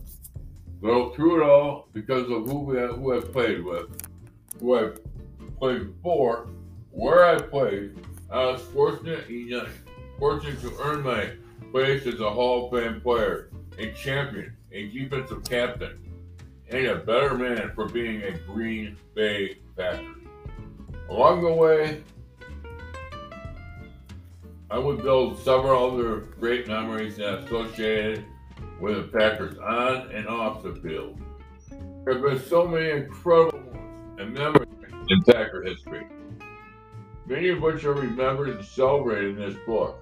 Though 0.83 1.11
through 1.11 1.43
it 1.43 1.45
all, 1.45 1.89
because 1.93 2.31
of 2.31 2.47
who 2.47 2.61
we 2.61 2.77
have, 2.77 2.97
who 2.97 3.17
I've 3.17 3.33
played 3.33 3.65
with, 3.65 3.87
who 4.61 4.77
I've 4.77 5.01
played 5.59 5.95
for, 6.03 6.49
where 6.91 7.25
I 7.25 7.41
played, 7.41 7.99
I 8.31 8.45
was 8.45 8.61
fortunate 8.73 9.29
enough, 9.31 9.71
fortunate 10.19 10.61
to 10.61 10.73
earn 10.81 11.03
my 11.03 11.31
place 11.73 12.07
as 12.07 12.21
a 12.21 12.31
Hall 12.31 12.67
of 12.67 12.73
Fame 12.73 13.01
player, 13.01 13.51
a 13.79 13.93
champion, 13.93 14.57
a 14.73 14.89
defensive 14.89 15.45
captain, 15.45 15.99
and 16.69 16.87
a 16.87 16.97
better 16.97 17.35
man 17.35 17.73
for 17.75 17.89
being 17.89 18.23
a 18.23 18.33
Green 18.39 18.97
Bay 19.15 19.59
Packer. 19.77 20.15
Along 21.09 21.43
the 21.43 21.53
way, 21.53 22.03
I 24.71 24.79
would 24.79 25.03
build 25.03 25.39
several 25.39 25.93
other 25.93 26.21
great 26.41 26.67
memories 26.67 27.19
associated 27.19 28.25
with 28.81 28.97
the 28.97 29.19
Packers 29.19 29.59
on 29.59 30.11
and 30.13 30.27
off 30.29 30.63
the 30.63 30.75
field. 30.75 31.19
There 32.05 32.15
have 32.15 32.23
been 32.23 32.41
so 32.49 32.67
many 32.67 32.91
incredible 32.91 33.61
and 34.19 34.33
memories 34.33 34.69
in 35.09 35.23
Packer 35.23 35.63
history, 35.63 36.07
many 37.27 37.49
of 37.49 37.61
which 37.61 37.85
are 37.85 37.95
remembered 37.95 38.49
and 38.51 38.65
celebrated 38.65 39.39
in 39.39 39.49
this 39.51 39.57
book. 39.67 39.99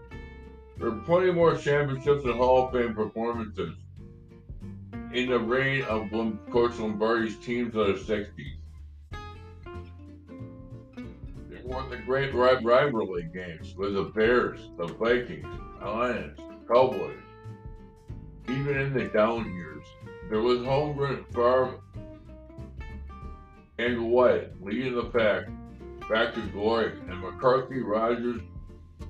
There 0.77 0.89
are 0.89 1.01
plenty 1.01 1.31
more 1.31 1.57
championships 1.57 2.25
and 2.25 2.35
Hall 2.35 2.67
of 2.67 2.73
Fame 2.73 2.95
performances 2.95 3.77
in 5.13 5.29
the 5.29 5.39
reign 5.39 5.85
of 5.85 6.11
Coach 6.51 6.79
Lombardi's 6.79 7.37
teams 7.39 7.77
of 7.77 7.87
the 7.87 7.93
60s. 7.95 8.57
They 11.49 11.61
won 11.63 11.89
the 11.91 11.99
great 11.99 12.35
rivalry 12.35 13.29
games 13.33 13.75
with 13.77 13.95
the 13.95 14.03
Bears, 14.03 14.71
the 14.77 14.87
Vikings, 14.87 15.47
Lions, 15.81 16.39
Cowboys. 16.67 17.24
Even 18.49 18.77
in 18.77 18.93
the 18.93 19.05
down 19.05 19.53
years, 19.55 19.85
there 20.29 20.41
was 20.41 20.61
Holmgren, 20.61 21.25
Favre, 21.33 21.81
and 23.79 24.11
White 24.11 24.63
leading 24.63 24.95
the 24.95 25.05
pack 25.05 25.47
back 26.09 26.35
to 26.35 26.41
glory, 26.49 26.93
and 27.09 27.21
McCarthy, 27.21 27.81
Rodgers, 27.81 28.41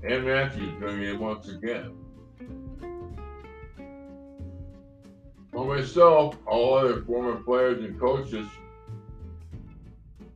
and 0.03 0.25
Matthews 0.25 0.81
doing 0.81 1.03
it 1.03 1.19
once 1.19 1.49
again. 1.49 1.97
For 5.53 5.65
myself, 5.65 6.37
all 6.47 6.75
other 6.75 7.03
former 7.03 7.37
players 7.43 7.85
and 7.85 7.99
coaches, 7.99 8.47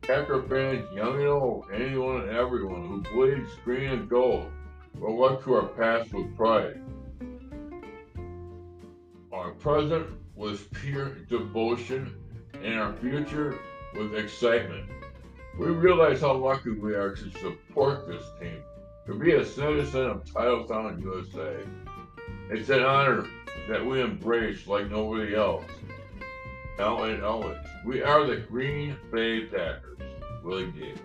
Packer 0.01 0.41
fans, 0.43 0.87
young 0.95 1.19
and 1.19 1.27
old, 1.27 1.65
anyone 1.71 2.21
and 2.21 2.31
everyone 2.31 2.87
who 2.87 3.01
bleeds 3.13 3.51
green 3.63 3.91
and 3.91 4.09
gold 4.09 4.49
will 4.99 5.19
look 5.19 5.43
to 5.43 5.53
our 5.53 5.67
past 5.67 6.11
with 6.13 6.35
pride. 6.35 6.81
Our 9.49 9.55
present 9.55 10.05
with 10.35 10.71
pure 10.73 11.09
devotion, 11.27 12.15
and 12.63 12.79
our 12.79 12.93
future 12.93 13.57
with 13.95 14.13
excitement. 14.13 14.87
We 15.57 15.65
realize 15.65 16.21
how 16.21 16.35
lucky 16.35 16.69
we 16.69 16.93
are 16.93 17.15
to 17.15 17.31
support 17.31 18.07
this 18.07 18.21
team, 18.39 18.61
to 19.07 19.15
be 19.15 19.31
a 19.31 19.43
citizen 19.43 20.05
of 20.05 20.23
Titletown, 20.25 21.01
USA. 21.01 21.55
It's 22.51 22.69
an 22.69 22.83
honor 22.83 23.25
that 23.67 23.83
we 23.83 24.01
embrace 24.01 24.67
like 24.67 24.91
nobody 24.91 25.33
else. 25.33 25.65
Now 26.77 26.97
always, 27.23 27.57
we 27.83 28.03
are 28.03 28.27
the 28.27 28.37
Green 28.37 28.97
Bay 29.11 29.45
Packers. 29.45 29.97
Willie 30.43 30.71
Davis. 30.73 30.99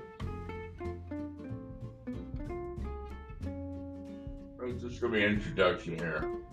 It's 4.64 4.82
just 4.82 5.00
to 5.00 5.08
be 5.08 5.24
an 5.24 5.32
introduction 5.32 5.96
here. 5.96 6.43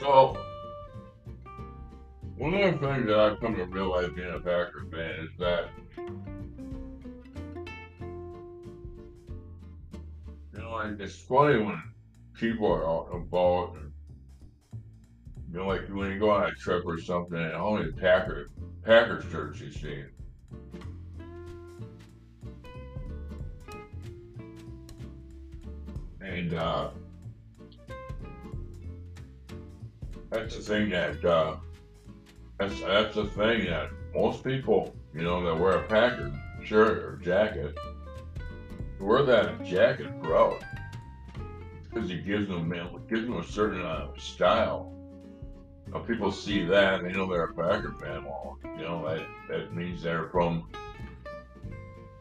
So, 0.00 0.36
one 2.36 2.52
of 2.52 2.80
the 2.80 2.86
things 2.86 3.06
that 3.06 3.18
I've 3.18 3.40
come 3.40 3.56
to 3.56 3.64
realize 3.64 4.10
being 4.14 4.30
a 4.30 4.38
Packer 4.38 4.86
fan 4.92 5.24
is 5.24 5.30
that 5.38 5.70
you 10.52 10.58
know, 10.58 10.70
like 10.72 11.00
it's 11.00 11.16
funny 11.16 11.62
when 11.64 11.80
people 12.34 12.66
are 12.66 12.86
out 12.86 13.08
about 13.14 13.76
and 13.76 13.92
you 15.50 15.58
know, 15.58 15.66
like 15.66 15.88
when 15.88 16.12
you 16.12 16.18
go 16.18 16.30
on 16.30 16.50
a 16.50 16.54
trip 16.56 16.84
or 16.84 17.00
something 17.00 17.38
and 17.38 17.54
only 17.54 17.90
Packer 17.92 18.48
Packers 18.84 19.24
shirts 19.30 19.60
you 19.60 19.72
see. 19.72 20.04
And 26.20 26.52
uh 26.52 26.90
that's 30.30 30.56
the 30.56 30.62
thing 30.62 30.90
that 30.90 31.24
uh 31.24 31.56
that's 32.58 32.80
that's 32.80 33.14
the 33.14 33.26
thing 33.26 33.66
that 33.66 33.90
most 34.14 34.42
people, 34.42 34.94
you 35.14 35.22
know, 35.22 35.44
that 35.44 35.60
wear 35.60 35.72
a 35.72 35.82
Packer 35.82 36.32
shirt 36.64 36.98
or 36.98 37.20
jacket, 37.22 37.76
wear 38.98 39.22
that 39.24 39.62
jacket 39.62 40.10
proud 40.22 40.64
because 41.82 42.10
it 42.10 42.26
gives 42.26 42.48
them 42.48 42.72
it 42.72 43.08
gives 43.08 43.22
them 43.22 43.36
a 43.36 43.44
certain 43.44 43.82
uh, 43.82 44.08
style. 44.16 44.92
Now, 45.92 46.00
people 46.00 46.32
see 46.32 46.64
that 46.64 47.02
they 47.02 47.12
know 47.12 47.26
they're 47.26 47.44
a 47.44 47.54
Packer 47.54 47.94
fan. 48.00 48.24
Well, 48.24 48.58
you 48.64 48.82
know 48.82 49.06
that 49.06 49.26
that 49.48 49.74
means 49.74 50.02
they're 50.02 50.28
from. 50.30 50.68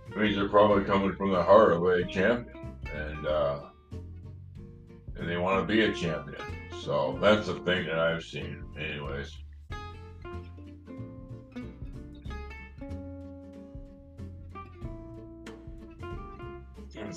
It 0.10 0.18
means 0.18 0.36
they're 0.36 0.50
probably 0.50 0.84
coming 0.84 1.16
from 1.16 1.32
the 1.32 1.42
heart 1.42 1.74
of 1.74 1.84
a 1.84 2.04
champion, 2.06 2.76
and 2.94 3.26
uh, 3.26 3.60
and 5.18 5.30
they 5.30 5.38
want 5.38 5.62
to 5.62 5.74
be 5.74 5.82
a 5.82 5.94
champion. 5.94 6.42
So 6.82 7.18
that's 7.22 7.48
the 7.48 7.56
thing 7.56 7.86
that 7.88 8.00
I've 8.00 8.24
seen, 8.24 8.64
anyways. 8.78 9.36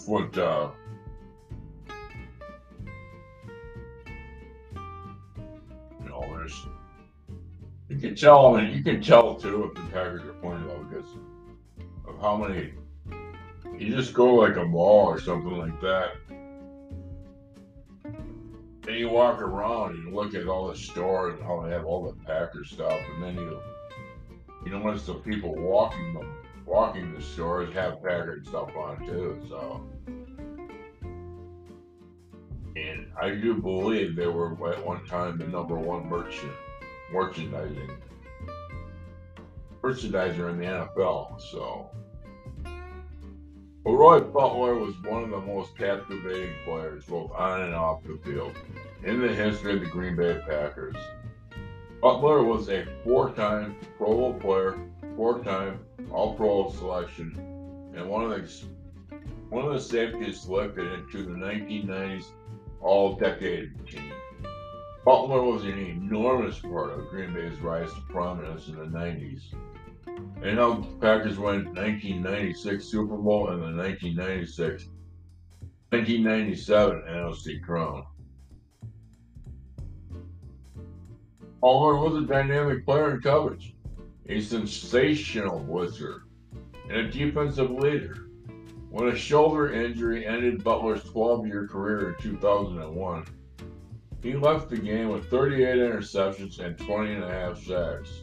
what 0.08 0.36
uh, 0.38 0.70
you 6.00 6.08
know, 6.08 6.46
you 7.90 7.98
can 7.98 8.14
tell. 8.14 8.54
I 8.56 8.62
mean, 8.62 8.76
you 8.76 8.82
can 8.82 9.02
tell 9.02 9.34
too 9.34 9.64
if 9.64 9.74
the 9.74 9.82
Packers 9.92 10.22
are 10.22 10.32
playing 10.34 10.66
well 10.66 10.82
because 10.84 11.10
of 12.06 12.18
how 12.20 12.36
many. 12.36 12.72
You 13.78 13.94
just 13.94 14.14
go 14.14 14.34
like 14.34 14.56
a 14.56 14.64
mall 14.64 15.06
or 15.06 15.20
something 15.20 15.56
like 15.56 15.80
that, 15.82 16.12
and 18.88 18.96
you 18.96 19.10
walk 19.10 19.42
around 19.42 19.94
and 19.94 20.04
you 20.04 20.14
look 20.14 20.34
at 20.34 20.48
all 20.48 20.68
the 20.68 20.76
stores 20.76 21.34
and 21.34 21.44
how 21.44 21.62
they 21.62 21.70
have 21.70 21.84
all 21.84 22.10
the 22.10 22.24
Packer 22.24 22.64
stuff, 22.64 22.98
and 23.14 23.22
then 23.22 23.34
you 23.36 23.60
you 24.64 24.76
notice 24.76 25.04
the 25.04 25.14
people 25.14 25.54
walking 25.54 26.14
them 26.14 26.34
walking 26.64 27.14
the 27.14 27.22
stores 27.22 27.72
have 27.74 28.02
Packer 28.02 28.42
stuff 28.46 28.74
on 28.76 29.06
too. 29.06 29.40
So, 29.48 29.86
and 32.76 33.06
I 33.20 33.30
do 33.30 33.54
believe 33.54 34.16
they 34.16 34.26
were 34.26 34.52
at 34.72 34.84
one 34.84 35.04
time 35.06 35.36
the 35.36 35.46
number 35.46 35.74
one 35.74 36.08
merchant 36.08 36.52
merchandising 37.12 37.90
merchandiser 39.82 40.50
in 40.50 40.58
the 40.58 40.64
NFL. 40.64 41.40
So, 41.40 41.90
Roy 43.94 44.20
Butler 44.20 44.74
was 44.74 45.00
one 45.02 45.24
of 45.24 45.30
the 45.30 45.40
most 45.40 45.76
captivating 45.76 46.54
players, 46.64 47.04
both 47.04 47.30
on 47.32 47.62
and 47.62 47.74
off 47.74 48.02
the 48.04 48.18
field, 48.24 48.54
in 49.02 49.20
the 49.20 49.34
history 49.34 49.74
of 49.74 49.80
the 49.80 49.86
Green 49.86 50.14
Bay 50.14 50.40
Packers. 50.46 50.96
Butler 52.02 52.44
was 52.44 52.68
a 52.68 52.86
four-time 53.02 53.76
Pro 53.96 54.08
Bowl 54.08 54.34
player, 54.34 54.78
four-time 55.16 55.80
All-Pro 56.10 56.70
selection, 56.72 57.34
and 57.96 58.08
one 58.08 58.24
of 58.24 58.30
the 58.30 58.66
one 59.48 59.64
of 59.64 59.72
the 59.72 59.80
safeties 59.80 60.42
selected 60.42 60.92
into 60.92 61.22
the 61.22 61.30
1990s 61.30 62.26
All-Decade 62.80 63.86
team. 63.86 64.12
Butler 65.04 65.42
was 65.42 65.64
an 65.64 65.78
enormous 65.78 66.58
part 66.58 66.90
of 66.90 67.08
Green 67.08 67.32
Bay's 67.32 67.58
rise 67.60 67.92
to 67.94 68.00
prominence 68.10 68.68
in 68.68 68.76
the 68.76 68.84
90s. 68.84 69.54
And 70.42 70.56
the 70.56 70.86
Packers 71.00 71.38
won 71.38 71.74
1996 71.74 72.84
Super 72.84 73.16
Bowl 73.16 73.48
and 73.48 73.60
the 73.60 73.76
1996 73.76 74.88
1997 75.90 77.02
NFC 77.08 77.62
Crown. 77.62 78.04
Allhorn 81.62 82.02
was 82.02 82.22
a 82.22 82.26
dynamic 82.26 82.84
player 82.84 83.14
in 83.14 83.20
coverage, 83.20 83.74
a 84.26 84.40
sensational 84.40 85.60
blitzer, 85.60 86.20
and 86.88 86.98
a 86.98 87.10
defensive 87.10 87.70
leader. 87.70 88.28
When 88.90 89.08
a 89.08 89.16
shoulder 89.16 89.72
injury 89.72 90.24
ended 90.24 90.62
Butler's 90.62 91.02
12 91.04 91.46
year 91.46 91.66
career 91.66 92.10
in 92.10 92.22
2001, 92.22 93.24
he 94.22 94.34
left 94.34 94.70
the 94.70 94.76
game 94.76 95.08
with 95.08 95.28
38 95.30 95.76
interceptions 95.76 96.58
and 96.60 96.78
20 96.78 97.14
and 97.14 97.24
a 97.24 97.28
half 97.28 97.62
sacks. 97.62 98.22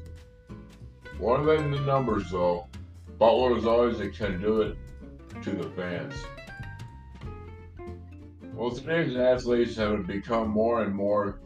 More 1.19 1.43
than 1.43 1.71
the 1.71 1.79
numbers, 1.79 2.31
though, 2.31 2.67
Butler 3.17 3.53
was 3.53 3.65
always 3.65 3.99
a 3.99 4.09
conduit 4.09 4.77
to 5.41 5.51
the 5.51 5.69
fans. 5.69 6.13
Well, 8.53 8.71
today's 8.71 9.15
athletes 9.15 9.75
have 9.77 10.07
become 10.07 10.49
more 10.49 10.83
and 10.83 10.93
more 10.93 11.39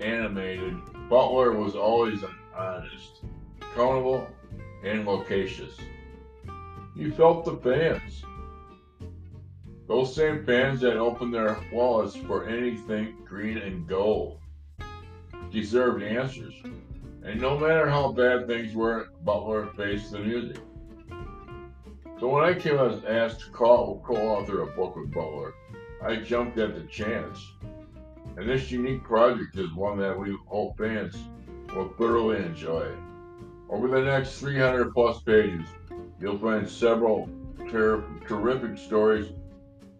animated, 0.00 0.76
Butler 1.08 1.52
was 1.52 1.76
always 1.76 2.20
honest, 2.54 3.22
accountable, 3.60 4.26
and 4.82 5.06
loquacious. 5.06 5.76
You 6.94 7.12
felt 7.12 7.44
the 7.44 7.56
fans. 7.56 8.24
Those 9.86 10.14
same 10.14 10.44
fans 10.44 10.80
that 10.80 10.96
opened 10.96 11.32
their 11.32 11.58
wallets 11.72 12.16
for 12.16 12.48
anything 12.48 13.16
green 13.24 13.58
and 13.58 13.86
gold 13.86 14.40
deserved 15.50 16.02
answers. 16.02 16.54
And 17.26 17.40
no 17.40 17.58
matter 17.58 17.90
how 17.90 18.12
bad 18.12 18.46
things 18.46 18.72
were, 18.72 19.08
Butler 19.24 19.66
faced 19.76 20.12
the 20.12 20.20
music. 20.20 20.62
So 22.20 22.28
when 22.28 22.44
I 22.44 22.54
came 22.54 22.78
as 22.78 23.04
asked 23.04 23.40
to 23.40 23.50
co-author 23.50 24.62
a 24.62 24.66
book 24.68 24.94
with 24.94 25.12
Butler, 25.12 25.52
I 26.00 26.16
jumped 26.16 26.56
at 26.58 26.76
the 26.76 26.82
chance. 26.82 27.52
And 28.36 28.48
this 28.48 28.70
unique 28.70 29.02
project 29.02 29.58
is 29.58 29.74
one 29.74 29.98
that 29.98 30.16
we 30.16 30.38
hope 30.46 30.78
fans 30.78 31.16
will 31.74 31.88
thoroughly 31.98 32.36
enjoy. 32.36 32.94
Over 33.68 33.88
the 33.88 34.02
next 34.02 34.38
300 34.38 34.94
plus 34.94 35.20
pages, 35.22 35.66
you'll 36.20 36.38
find 36.38 36.68
several 36.68 37.28
ter- 37.68 38.04
terrific 38.28 38.78
stories 38.78 39.32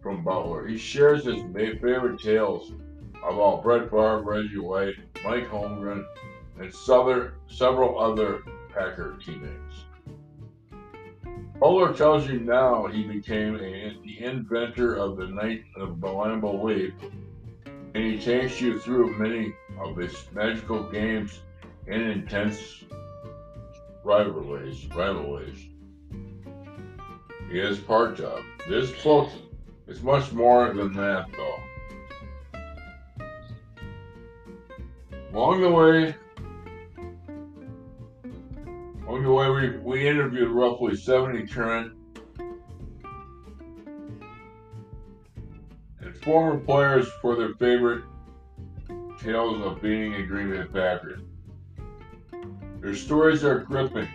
from 0.00 0.22
Butler. 0.22 0.68
He 0.68 0.78
shares 0.78 1.24
his 1.24 1.42
favorite 1.52 2.20
tales 2.20 2.72
about 3.28 3.64
Brett 3.64 3.90
Favre, 3.90 4.22
Reggie 4.22 4.58
White, 4.58 4.94
Mike 5.24 5.48
Holmgren, 5.48 6.04
and 6.58 6.72
several 6.74 7.98
other 7.98 8.42
Packer 8.72 9.16
teammates. 9.24 9.84
Butler 11.58 11.94
tells 11.94 12.28
you 12.28 12.40
now 12.40 12.86
he 12.86 13.04
became 13.04 13.56
a, 13.56 13.96
the 14.04 14.24
inventor 14.24 14.94
of 14.96 15.16
the 15.16 15.26
night 15.26 15.64
of 15.76 15.96
Lambeau 15.96 16.62
Leap, 16.62 16.94
and 17.94 18.04
he 18.04 18.18
takes 18.18 18.60
you 18.60 18.78
through 18.78 19.16
many 19.16 19.54
of 19.80 19.96
his 19.96 20.14
magical 20.32 20.82
games 20.90 21.40
and 21.88 22.02
intense 22.02 22.84
rivalries. 24.04 24.86
rivalries. 24.94 25.68
He 27.50 27.58
is 27.58 27.78
part 27.78 28.20
of. 28.20 28.44
This 28.68 28.90
book 29.02 29.30
is 29.86 30.02
much 30.02 30.32
more 30.32 30.74
than 30.74 30.92
that, 30.94 31.26
though. 31.32 31.60
Along 35.32 35.60
the 35.60 35.70
way, 35.70 36.14
along 39.06 39.22
the 39.22 39.32
way, 39.32 39.50
we, 39.50 39.78
we 39.78 40.08
interviewed 40.08 40.50
roughly 40.50 40.96
70 40.96 41.46
current 41.46 41.92
and 46.00 46.16
former 46.22 46.58
players 46.58 47.08
for 47.20 47.36
their 47.36 47.54
favorite 47.54 48.02
tales 49.20 49.62
of 49.64 49.80
being 49.80 50.14
a 50.14 50.26
Green 50.26 50.50
Bay 50.50 50.64
Packers. 50.72 51.20
Their 52.80 52.94
stories 52.94 53.44
are 53.44 53.60
gripping, 53.60 54.08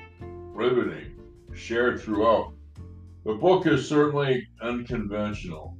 riveting, 0.54 1.16
shared 1.54 2.02
throughout. 2.02 2.54
The 3.26 3.34
book 3.34 3.68
is 3.68 3.88
certainly 3.88 4.48
unconventional. 4.62 5.78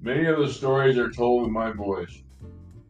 Many 0.00 0.26
of 0.26 0.38
the 0.38 0.48
stories 0.48 0.98
are 0.98 1.10
told 1.10 1.46
in 1.46 1.52
my 1.52 1.72
voice. 1.72 2.22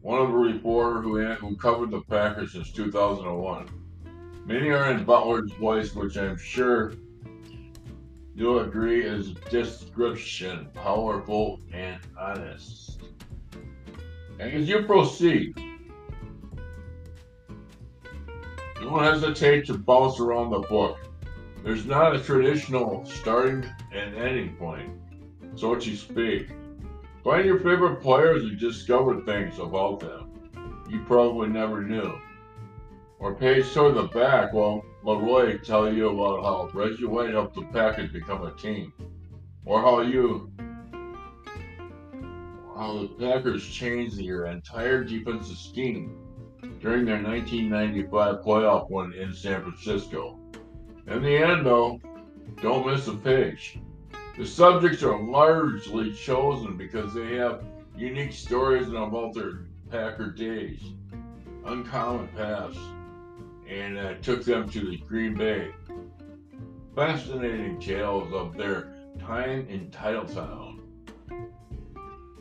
One 0.01 0.21
of 0.21 0.29
a 0.29 0.37
reporter 0.37 1.01
who, 1.01 1.23
who 1.35 1.55
covered 1.57 1.91
the 1.91 2.01
Packers 2.01 2.53
since 2.53 2.71
2001. 2.71 3.86
Many 4.47 4.69
are 4.69 4.91
in 4.91 5.03
Butler's 5.03 5.51
voice, 5.51 5.93
which 5.93 6.17
I'm 6.17 6.37
sure 6.37 6.93
you'll 8.33 8.61
agree 8.61 9.03
is 9.03 9.33
description, 9.51 10.69
powerful 10.73 11.59
and 11.73 11.99
honest. 12.17 13.01
And 14.39 14.53
as 14.53 14.69
you 14.69 14.83
proceed, 14.83 15.53
don't 18.75 19.03
hesitate 19.03 19.65
to 19.65 19.77
bounce 19.77 20.21
around 20.21 20.51
the 20.51 20.59
book. 20.59 20.97
There's 21.61 21.85
not 21.85 22.15
a 22.15 22.19
traditional 22.23 23.05
starting 23.05 23.69
and 23.91 24.15
ending 24.15 24.55
point, 24.55 24.91
so 25.55 25.75
to 25.75 25.95
speak. 25.97 26.51
Find 27.21 27.45
your 27.45 27.59
favorite 27.59 28.01
players 28.01 28.43
and 28.43 28.57
discover 28.57 29.19
things 29.25 29.59
about 29.59 29.99
them 29.99 30.27
you 30.89 31.03
probably 31.03 31.49
never 31.49 31.83
knew. 31.83 32.17
Or 33.19 33.33
page 33.33 33.73
toward 33.73 33.95
the 33.95 34.03
back 34.03 34.53
while 34.53 34.85
Leroy 35.03 35.57
tell 35.59 35.91
you 35.91 36.09
about 36.09 36.43
how 36.43 36.69
Reggie 36.73 37.07
helped 37.31 37.55
the 37.55 37.63
Packers 37.73 38.11
become 38.11 38.43
a 38.43 38.51
team. 38.53 38.93
Or 39.65 39.81
how 39.81 40.01
you 40.01 40.51
how 42.75 42.99
the 42.99 43.07
Packers 43.19 43.67
changed 43.67 44.17
your 44.17 44.45
entire 44.45 45.03
defensive 45.03 45.57
scheme 45.57 46.15
during 46.79 47.05
their 47.05 47.21
1995 47.21 48.35
playoff 48.43 48.89
win 48.91 49.13
in 49.13 49.33
San 49.33 49.63
Francisco. 49.63 50.37
In 51.07 51.23
the 51.23 51.37
end, 51.37 51.65
though, 51.65 51.99
don't 52.61 52.85
miss 52.85 53.07
a 53.07 53.15
page. 53.15 53.79
The 54.37 54.45
subjects 54.45 55.01
are 55.01 55.19
largely 55.19 56.13
chosen 56.13 56.77
because 56.77 57.15
they 57.15 57.35
have 57.37 57.63
unique 57.95 58.33
stories 58.33 58.89
about 58.89 59.33
their 59.33 59.65
Packer 59.89 60.29
days, 60.31 60.81
uncommon 61.65 62.27
paths, 62.35 62.77
and 63.69 63.97
uh, 63.97 64.13
took 64.21 64.43
them 64.43 64.69
to 64.69 64.79
the 64.79 64.97
Green 64.97 65.35
Bay. 65.35 65.71
Fascinating 66.95 67.79
tales 67.79 68.33
of 68.33 68.55
their 68.57 68.93
time 69.19 69.67
in 69.69 69.89
Titletown. 69.89 70.79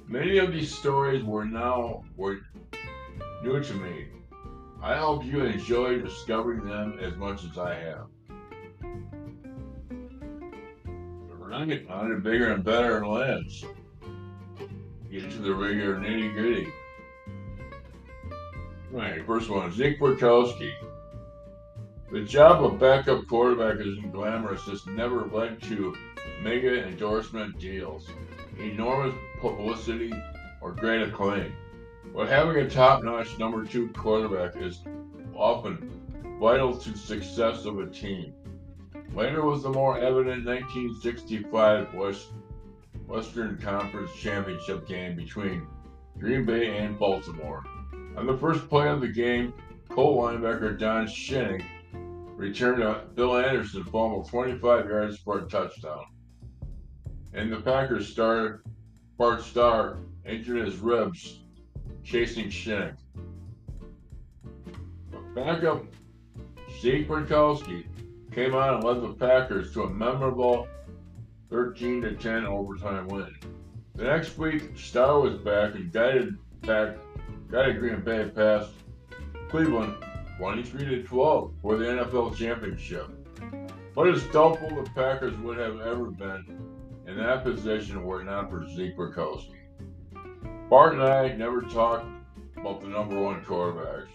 Many 0.07 0.39
of 0.39 0.53
these 0.53 0.73
stories 0.73 1.25
were 1.25 1.45
now 1.45 2.05
were 2.17 2.39
new 3.43 3.63
to 3.63 3.75
me. 3.75 4.07
I 4.83 4.97
hope 4.97 5.25
you 5.25 5.45
enjoy 5.45 6.01
discovering 6.01 6.65
them 6.65 6.99
as 7.01 7.17
much 7.17 7.45
as 7.45 7.59
I 7.59 7.75
have. 7.75 8.07
On 11.57 12.11
to 12.11 12.17
bigger 12.17 12.53
and 12.53 12.63
better 12.63 12.99
and 12.99 13.09
less. 13.09 13.65
Get 15.11 15.25
into 15.25 15.39
the 15.39 15.55
regular 15.55 15.97
nitty 15.97 16.35
gritty. 16.35 16.69
Right, 18.91 19.25
first 19.25 19.49
one, 19.49 19.73
Zeke 19.73 19.99
Bratkowski. 19.99 20.71
The 22.09 22.23
job 22.23 22.65
of 22.65 22.79
backup 22.79 23.27
quarterback 23.27 23.85
isn't 23.85 24.13
glamorous. 24.13 24.69
It's 24.69 24.87
never 24.87 25.27
led 25.27 25.61
to 25.63 25.97
mega 26.41 26.87
endorsement 26.87 27.59
deals, 27.59 28.09
enormous 28.61 29.13
publicity, 29.41 30.13
or 30.61 30.71
great 30.71 31.03
acclaim. 31.03 31.53
But 32.15 32.29
having 32.29 32.59
a 32.59 32.71
top-notch 32.71 33.41
number 33.41 33.65
two 33.65 33.89
quarterback 33.89 34.55
is 34.57 34.83
often 35.35 35.91
vital 36.39 36.77
to 36.79 36.97
success 36.97 37.65
of 37.65 37.81
a 37.81 37.87
team. 37.87 38.33
Later 39.13 39.45
was 39.45 39.65
the 39.65 39.71
more 39.71 39.99
evident 39.99 40.47
1965 40.47 41.93
West, 41.93 42.29
Western 43.09 43.59
Conference 43.59 44.13
Championship 44.15 44.87
game 44.87 45.17
between 45.17 45.67
Green 46.21 46.45
Bay 46.45 46.79
and 46.79 46.97
Baltimore. 46.97 47.65
On 48.17 48.27
the 48.27 48.39
first 48.39 48.69
play 48.69 48.89
of 48.89 49.01
the 49.01 49.09
game, 49.09 49.53
Colt 49.89 50.19
linebacker 50.19 50.79
Don 50.79 51.07
Shinnick 51.07 51.65
returned 52.37 52.83
a 52.83 53.05
Bill 53.15 53.37
Anderson 53.37 53.83
fumble 53.85 54.25
25 54.25 54.87
yards 54.87 55.19
for 55.19 55.39
a 55.39 55.49
touchdown. 55.49 56.05
And 57.33 57.51
the 57.53 57.61
Packers 57.61 58.09
star 58.09 58.63
Bart 59.17 59.43
Starr 59.43 59.99
injured 60.27 60.67
his 60.67 60.77
ribs 60.77 61.41
chasing 62.05 62.47
Shinnick. 62.47 62.97
Backup 65.35 65.85
Zeke 66.81 67.09
Bratkowski 67.09 67.87
came 68.33 68.55
on 68.55 68.75
and 68.75 68.85
led 68.85 69.03
the 69.03 69.15
Packers 69.15 69.73
to 69.73 69.85
a 69.85 69.91
memorable 69.91 70.69
13 71.51 72.03
to 72.03 72.15
10 72.15 72.47
overtime 72.47 73.09
win. 73.09 73.35
The 73.95 74.05
next 74.05 74.37
week, 74.37 74.77
Starr 74.77 75.21
was 75.21 75.37
back 75.39 75.75
and 75.75 75.91
guided 75.91 76.37
back, 76.63 76.97
guided 77.51 77.79
Green 77.79 78.01
Bay 78.03 78.31
past 78.35 78.71
Cleveland 79.49 79.95
23 80.39 80.85
to 80.85 81.03
12 81.03 81.53
for 81.63 81.77
the 81.77 81.85
NFL 81.85 82.37
championship. 82.37 83.09
But 83.95 84.09
it's 84.09 84.25
doubtful 84.25 84.69
the 84.69 84.91
Packers 84.91 85.37
would 85.39 85.57
have 85.59 85.81
ever 85.81 86.11
been 86.11 86.59
in 87.07 87.17
that 87.17 87.45
position 87.45 88.05
were 88.05 88.21
it 88.21 88.25
not 88.25 88.51
for 88.51 88.69
Zeke 88.69 88.97
Bratkowski. 88.97 89.55
Bart 90.69 90.95
and 90.95 91.03
I 91.03 91.35
never 91.35 91.63
talked 91.63 92.07
about 92.57 92.83
the 92.83 92.89
number 92.89 93.21
one 93.21 93.43
quarterbacks. 93.45 94.09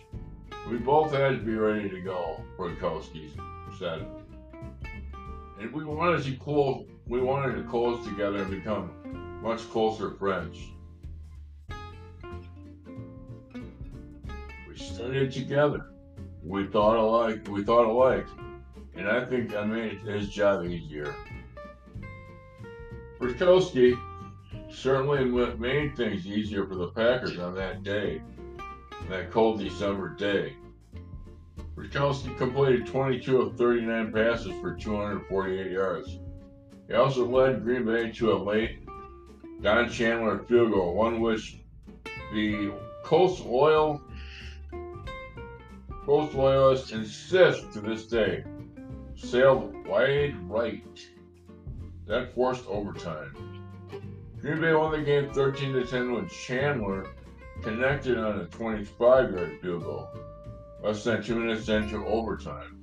We 0.70 0.78
both 0.78 1.12
had 1.12 1.40
to 1.40 1.46
be 1.46 1.56
ready 1.56 1.90
to 1.90 2.02
go, 2.02 2.44
Bratkowski 2.58 3.32
said. 3.80 4.06
And 5.60 5.74
we 5.74 5.84
wanted 5.84 6.24
to 6.24 6.36
close 6.36 6.86
we 7.08 7.20
wanted 7.20 7.56
to 7.56 7.64
close 7.64 8.06
together 8.06 8.44
and 8.44 8.52
become 8.52 9.40
much 9.42 9.68
closer 9.70 10.12
friends. 10.12 10.58
We 14.70 14.78
studied 14.78 15.32
together. 15.32 15.91
We 16.44 16.66
thought 16.68 16.98
alike 16.98 17.48
we 17.48 17.64
thought 17.64 17.86
alike. 17.86 18.26
And 18.96 19.08
I 19.08 19.26
think 19.26 19.52
that 19.52 19.68
made 19.68 20.00
his 20.00 20.30
job 20.30 20.66
easier. 20.66 21.16
Bratkowski 23.20 23.98
certainly 24.70 25.26
made 25.58 25.96
things 25.96 26.26
easier 26.26 26.66
for 26.66 26.76
the 26.76 26.88
Packers 26.88 27.40
on 27.40 27.56
that 27.56 27.84
day, 27.84 28.22
that 29.10 29.32
cold 29.32 29.60
December 29.60 30.10
day. 30.10 30.56
Bratkowski 31.76 32.38
completed 32.38 32.88
22 32.88 33.42
of 33.42 33.58
39 33.58 34.12
passes 34.12 34.52
for 34.60 34.76
248 34.76 35.72
yards. 35.72 36.20
He 36.88 36.94
also 36.94 37.26
led 37.26 37.64
Green 37.64 37.86
Bay 37.86 38.12
to 38.12 38.34
a 38.34 38.38
late 38.38 38.80
Don 39.62 39.90
Chandler 39.90 40.40
field 40.40 40.74
goal, 40.74 40.96
one 40.96 41.22
which 41.22 41.58
the 42.34 42.74
Colts 43.04 43.40
loyal 43.42 44.02
Most 46.12 46.34
loyalists 46.34 46.92
insist 46.92 47.72
to 47.72 47.80
this 47.80 48.06
day 48.06 48.44
sailed 49.16 49.88
wide 49.88 50.36
right. 50.50 51.08
That 52.06 52.34
forced 52.36 52.68
overtime. 52.68 53.64
Green 54.42 54.60
Bay 54.60 54.74
won 54.74 54.92
the 54.92 55.06
game 55.06 55.32
13 55.32 55.72
to 55.72 55.86
10 55.86 56.12
when 56.12 56.28
Chandler 56.28 57.08
connected 57.64 58.18
on 58.18 58.42
a 58.42 58.46
25 58.48 59.32
yard 59.32 59.60
field 59.62 59.84
goal, 59.84 60.10
less 60.84 61.02
than 61.06 61.24
two 61.24 61.40
minutes 61.40 61.70
into 61.70 62.06
overtime. 62.06 62.78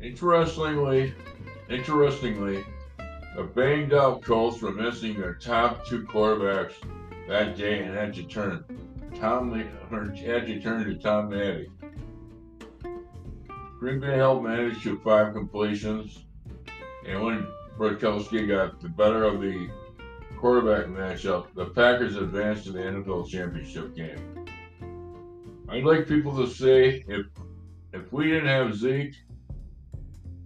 Interestingly, 0.00 1.12
interestingly, 1.68 2.64
the 3.34 3.42
banged 3.42 3.94
up 3.94 4.22
Colts 4.22 4.62
were 4.62 4.70
missing 4.70 5.18
their 5.18 5.34
top 5.34 5.84
two 5.86 6.04
quarterbacks 6.04 6.74
that 7.28 7.56
day 7.56 7.82
and 7.82 7.94
had 7.94 8.14
to 8.14 8.22
turn 8.24 8.64
Tom 9.20 9.52
had 9.52 10.46
to 10.46 10.60
turn 10.60 10.84
to 10.84 10.94
Tom 10.96 11.30
Matte. 11.30 11.66
Green 13.78 14.00
Bay 14.00 14.16
helped 14.16 14.44
manage 14.44 14.82
to 14.82 14.98
five 14.98 15.32
completions, 15.32 16.24
and 17.06 17.22
when 17.22 17.46
Bratkowski 17.78 18.46
got 18.46 18.80
the 18.80 18.88
better 18.88 19.24
of 19.24 19.40
the 19.40 19.68
quarterback 20.36 20.86
matchup, 20.86 21.46
the 21.54 21.66
Packers 21.66 22.16
advanced 22.16 22.64
to 22.64 22.72
the 22.72 22.80
NFL 22.80 23.28
championship 23.28 23.94
game. 23.94 24.46
I'd 25.68 25.84
like 25.84 26.06
people 26.06 26.36
to 26.36 26.46
say 26.46 27.04
if 27.08 27.26
if 27.92 28.12
we 28.12 28.26
didn't 28.26 28.48
have 28.48 28.76
Zeke, 28.76 29.14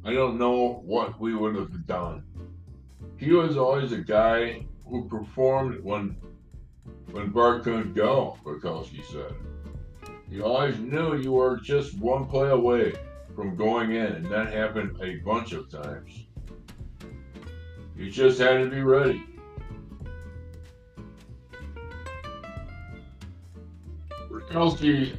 I 0.05 0.13
don't 0.13 0.39
know 0.39 0.83
what 0.85 1.21
we 1.21 1.35
would 1.35 1.57
have 1.57 1.87
done. 1.87 2.25
He 3.17 3.33
was 3.33 3.57
always 3.57 3.93
a 3.93 3.99
guy 3.99 4.67
who 4.89 5.09
performed 5.09 5.83
when 5.85 6.17
when 7.13 7.31
Bart 7.31 7.63
couldn't 7.65 7.95
go, 7.95 8.39
Bratkowski 8.45 9.05
said. 9.05 9.35
You 10.31 10.45
always 10.45 10.79
knew 10.79 11.17
you 11.17 11.33
were 11.33 11.57
just 11.57 11.99
one 11.99 12.27
play 12.27 12.51
away 12.51 12.93
from 13.35 13.57
going 13.57 13.93
in, 13.93 14.07
and 14.07 14.27
that 14.27 14.53
happened 14.53 14.97
a 15.03 15.17
bunch 15.17 15.53
of 15.53 15.69
times. 15.69 16.27
You 17.97 18.11
just 18.11 18.39
had 18.39 18.59
to 18.59 18.71
be 18.71 18.83
ready. 18.83 19.25
Bratkowski 24.31 25.17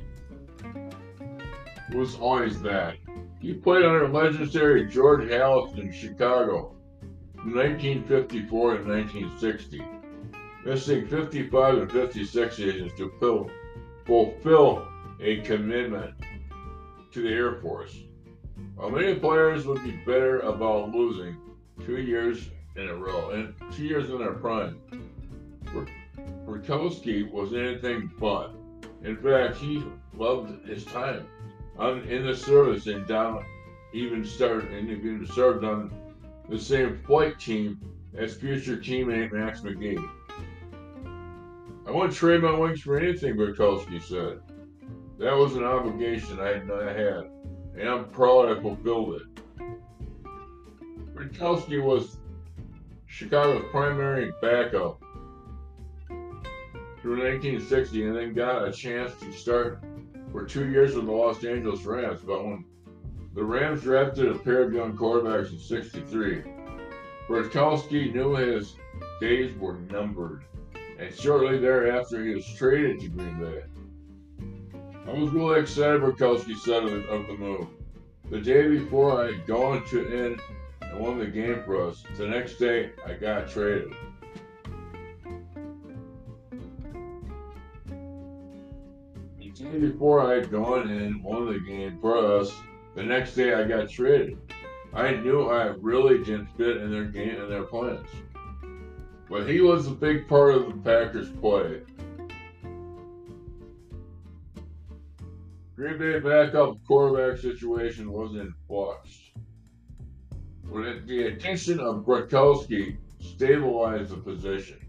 was 1.94 2.16
always 2.16 2.62
that. 2.62 2.96
He 3.40 3.54
played 3.54 3.84
under 3.84 4.08
legendary 4.08 4.88
George 4.88 5.28
Halas 5.30 5.78
in 5.78 5.92
Chicago 5.92 6.76
from 7.36 7.56
1954 7.56 8.78
to 8.78 8.84
1960, 8.84 9.82
missing 10.66 11.08
55 11.08 11.78
and 11.78 11.92
56 11.92 12.56
seasons 12.56 12.92
to 12.98 13.12
fulfill 14.06 14.88
a 15.20 15.42
commitment 15.42 16.14
to 17.12 17.22
the 17.22 17.30
Air 17.30 17.56
Force. 17.62 17.98
While 18.76 18.92
many 18.92 19.16
players 19.16 19.66
would 19.66 19.84
be 19.84 19.92
better 20.06 20.40
about 20.40 20.92
losing 20.92 21.38
two 21.86 22.02
years 22.02 22.50
in 22.76 22.88
a 22.88 22.96
row 22.96 23.32
and 23.32 23.54
two 23.72 23.84
years 23.84 24.10
in 24.10 24.20
their 24.20 24.34
prime, 24.34 24.80
Bratkowski 26.46 27.30
was 27.32 27.54
anything 27.54 28.12
but. 28.20 28.54
In 29.04 29.18
fact, 29.18 29.58
he 29.58 29.84
loved 30.16 30.68
his 30.68 30.86
time 30.86 31.26
on, 31.78 32.04
in 32.04 32.26
the 32.26 32.36
service 32.36 32.88
and 32.88 33.08
down 33.08 33.44
even 33.94 34.24
started 34.24 34.72
and 34.72 34.90
even 34.90 35.28
served 35.28 35.64
on 35.64 35.92
the 36.50 36.60
same 36.60 37.02
flight 37.06 37.40
team 37.40 37.80
as 38.18 38.36
future 38.36 38.78
teammate 38.78 39.32
Max 39.32 39.62
McGee. 39.62 40.04
I 41.92 41.94
wouldn't 41.94 42.14
trade 42.14 42.42
my 42.42 42.58
wings 42.58 42.80
for 42.80 42.98
anything, 42.98 43.36
Bratkowski 43.36 44.02
said. 44.02 44.40
That 45.20 45.36
was 45.36 45.58
an 45.58 45.66
obligation 45.66 46.40
I 46.40 46.48
had, 46.48 46.66
not 46.66 46.84
had. 46.84 47.30
and 47.78 47.90
I'm 47.90 48.06
proud 48.12 48.58
I 48.58 48.62
fulfilled 48.62 49.20
it. 49.20 49.24
Bratkowski 51.14 51.84
was 51.84 52.16
Chicago's 53.08 53.66
primary 53.72 54.32
backup 54.42 55.02
through 57.02 57.24
1960 57.24 58.08
and 58.08 58.16
then 58.16 58.34
got 58.34 58.66
a 58.66 58.72
chance 58.72 59.14
to 59.20 59.34
start 59.34 59.84
for 60.32 60.46
two 60.46 60.70
years 60.70 60.96
with 60.96 61.08
the 61.08 61.12
Los 61.12 61.44
Angeles 61.44 61.84
Rams. 61.84 62.22
But 62.26 62.46
when 62.46 62.64
the 63.34 63.44
Rams 63.44 63.82
drafted 63.82 64.30
a 64.30 64.36
pair 64.36 64.64
of 64.64 64.72
young 64.72 64.96
quarterbacks 64.96 65.52
in 65.52 65.60
63, 65.60 66.42
Bratkowski 67.28 68.14
knew 68.14 68.36
his 68.36 68.78
days 69.20 69.54
were 69.58 69.78
numbered. 69.92 70.46
And 71.02 71.12
shortly 71.16 71.58
thereafter, 71.58 72.24
he 72.24 72.36
was 72.36 72.46
traded 72.46 73.00
to 73.00 73.10
Green 73.10 73.40
Bay. 73.40 73.64
I 75.08 75.20
was 75.20 75.32
really 75.32 75.60
excited, 75.60 76.00
Bratkowski 76.00 76.56
said 76.56 76.84
of 76.84 76.92
the, 76.92 77.08
of 77.08 77.26
the 77.26 77.34
move. 77.34 77.68
The 78.30 78.40
day 78.40 78.68
before 78.68 79.20
I 79.20 79.32
had 79.32 79.48
gone 79.48 79.84
to 79.88 80.06
in 80.06 80.40
and 80.84 81.00
won 81.00 81.18
the 81.18 81.26
game 81.26 81.64
for 81.66 81.88
us, 81.88 82.04
the 82.18 82.28
next 82.28 82.58
day 82.58 82.92
I 83.04 83.14
got 83.14 83.50
traded. 83.50 83.92
The 89.40 89.50
day 89.50 89.80
before 89.80 90.32
I 90.32 90.36
had 90.36 90.52
gone 90.52 90.88
in, 90.92 91.24
won 91.24 91.52
the 91.52 91.60
game 91.60 91.98
for 92.00 92.40
us, 92.40 92.54
the 92.94 93.02
next 93.02 93.34
day 93.34 93.56
I 93.56 93.64
got 93.64 93.90
traded. 93.90 94.38
I 94.94 95.16
knew 95.16 95.50
I 95.50 95.74
really 95.80 96.20
didn't 96.20 96.56
fit 96.58 96.78
in 96.78 96.92
their 96.92 97.06
game 97.06 97.42
and 97.42 97.52
their 97.52 97.64
plans. 97.64 98.08
But 99.32 99.50
he 99.50 99.62
was 99.62 99.88
a 99.88 99.92
big 99.92 100.28
part 100.28 100.56
of 100.56 100.68
the 100.68 100.74
Packers' 100.74 101.30
play. 101.30 101.84
Green 105.78 105.98
Bay 105.98 106.20
backup 106.20 106.76
quarterback 106.86 107.40
situation 107.40 108.12
was 108.12 108.36
in 108.36 108.54
flux. 108.68 109.32
With 110.70 111.08
the 111.08 111.28
addition 111.28 111.80
of 111.80 112.06
Bratkowski 112.06 112.98
stabilized 113.22 114.12
the 114.12 114.18
position. 114.18 114.86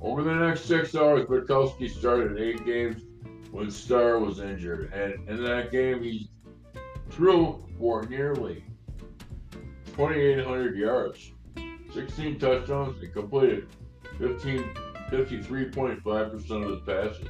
Over 0.00 0.24
the 0.24 0.34
next 0.34 0.62
six 0.62 0.96
hours, 0.96 1.24
Bratkowski 1.26 1.88
started 1.88 2.40
eight 2.40 2.66
games 2.66 3.02
when 3.52 3.70
Starr 3.70 4.18
was 4.18 4.40
injured, 4.40 4.92
and 4.92 5.28
in 5.28 5.44
that 5.44 5.70
game 5.70 6.02
he 6.02 6.28
threw 7.08 7.64
for 7.78 8.02
nearly 8.06 8.64
2,800 9.96 10.76
yards, 10.76 11.30
16 11.94 12.40
touchdowns, 12.40 13.00
and 13.00 13.12
completed 13.12 13.68
15, 14.18 14.64
53.5% 15.10 16.64
of 16.64 16.70
the 16.70 16.80
passes. 16.84 17.28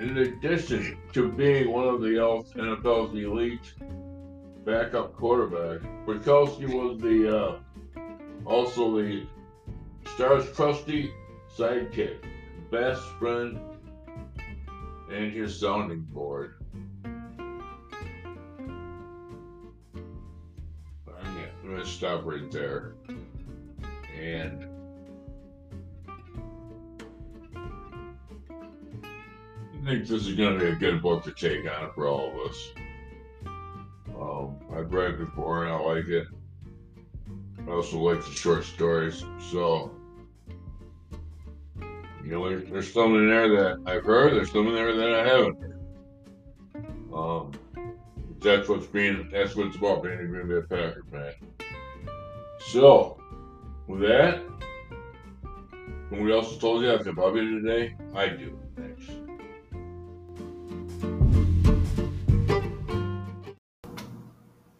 In 0.00 0.16
addition 0.16 0.96
to 1.12 1.30
being 1.30 1.70
one 1.70 1.86
of 1.86 2.00
the 2.00 2.08
NFL's 2.08 3.14
elite 3.14 3.74
backup 4.64 5.14
quarterbacks, 5.14 5.84
Bratkowski 6.06 6.72
was 6.72 6.98
the 7.02 7.38
uh, 7.38 7.58
also 8.46 8.96
the 8.96 9.26
Starr's 10.14 10.50
trusty 10.52 11.12
sidekick, 11.54 12.24
best 12.70 13.02
friend, 13.18 13.60
and 15.12 15.30
his 15.30 15.60
sounding 15.60 16.00
board. 16.00 16.54
I'm 21.70 21.76
going 21.76 21.86
to 21.86 21.92
stop 21.92 22.22
right 22.24 22.50
there. 22.50 22.94
And 24.20 24.66
I 29.72 29.84
think 29.84 30.08
this 30.08 30.26
is 30.26 30.34
going 30.34 30.58
to 30.58 30.64
be 30.64 30.72
a 30.72 30.74
good 30.74 31.00
book 31.00 31.22
to 31.24 31.30
take 31.30 31.70
on 31.70 31.92
for 31.92 32.08
all 32.08 32.32
of 32.32 32.50
us. 32.50 32.72
Um, 34.20 34.56
I've 34.74 34.92
read 34.92 35.12
it 35.12 35.20
before 35.20 35.64
and 35.64 35.72
I 35.72 35.78
like 35.78 36.08
it. 36.08 36.26
I 37.68 37.70
also 37.70 37.98
like 37.98 38.24
the 38.24 38.32
short 38.32 38.64
stories. 38.64 39.22
So, 39.52 39.92
you 42.24 42.32
know, 42.32 42.48
there's, 42.48 42.68
there's 42.68 42.92
some 42.92 43.14
in 43.14 43.28
there 43.28 43.48
that 43.48 43.78
I've 43.86 44.02
heard, 44.02 44.34
there's 44.34 44.50
some 44.50 44.66
in 44.66 44.74
there 44.74 44.96
that 44.96 45.14
I 45.14 45.24
haven't 45.24 45.60
heard. 45.60 45.78
Um, 47.14 47.52
that's 48.40 48.68
what's 48.68 48.88
being, 48.88 49.28
that's 49.30 49.54
what 49.54 49.68
it's 49.68 49.76
about 49.76 50.02
being 50.02 50.18
a 50.18 50.24
Green 50.24 50.48
Bay 50.48 50.62
Packer 50.62 51.04
fan. 51.12 51.49
So, 52.68 53.18
with 53.86 54.00
that, 54.00 54.42
we 56.10 56.32
also 56.32 56.58
told 56.58 56.82
you 56.82 56.90
I 56.90 56.98
have 56.98 57.16
Bobby 57.16 57.40
today. 57.40 57.96
I 58.14 58.28
do. 58.28 58.58
Thanks. 58.76 59.06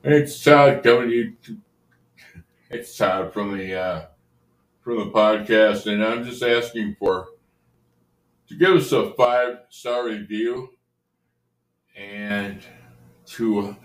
It's 0.02 0.42
Todd 0.42 0.82
coming 0.82 1.08
to 1.08 1.14
you. 1.14 1.58
It's 2.70 2.96
Todd 2.96 3.32
from 3.32 3.56
the 3.56 3.74
uh, 3.74 4.06
from 4.82 4.98
the 4.98 5.06
podcast, 5.06 5.86
and 5.86 6.04
I'm 6.04 6.24
just 6.24 6.42
asking 6.42 6.96
for 6.98 7.28
to 8.48 8.56
give 8.56 8.76
us 8.76 8.92
a 8.92 9.12
five 9.14 9.58
star 9.68 10.06
review 10.06 10.70
and 11.96 12.60
to 13.26 13.76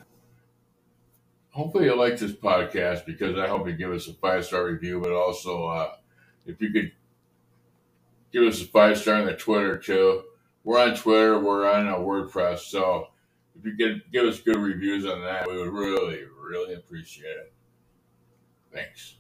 hopefully 1.56 1.86
you 1.86 1.96
like 1.96 2.20
this 2.20 2.34
podcast 2.34 3.06
because 3.06 3.40
I 3.40 3.48
hope 3.48 3.66
you 3.66 3.74
give 3.74 3.92
us 3.92 4.08
a 4.08 4.14
five 4.14 4.46
star 4.46 4.66
review, 4.66 5.00
but 5.00 5.14
also 5.14 5.68
uh, 5.68 5.92
if 6.46 6.62
you 6.62 6.72
could 6.72 6.92
give 8.34 8.44
us 8.44 8.62
a 8.62 8.66
five 8.66 8.98
star 8.98 9.16
on 9.16 9.26
the 9.26 9.34
Twitter 9.34 9.78
too. 9.78 10.24
We're 10.66 10.82
on 10.82 10.96
Twitter. 10.96 11.40
We're 11.40 11.70
on 11.72 11.88
uh, 11.88 11.96
WordPress. 11.96 12.60
So 12.60 13.08
if 13.58 13.66
you 13.66 13.76
could 13.78 14.12
give 14.12 14.26
us 14.26 14.42
good 14.42 14.58
reviews 14.58 15.06
on 15.06 15.22
that, 15.22 15.48
we 15.48 15.58
would 15.58 15.72
really, 15.72 16.24
really 16.44 16.74
appreciate 16.74 17.38
it. 17.38 17.54
Thanks. 18.74 19.16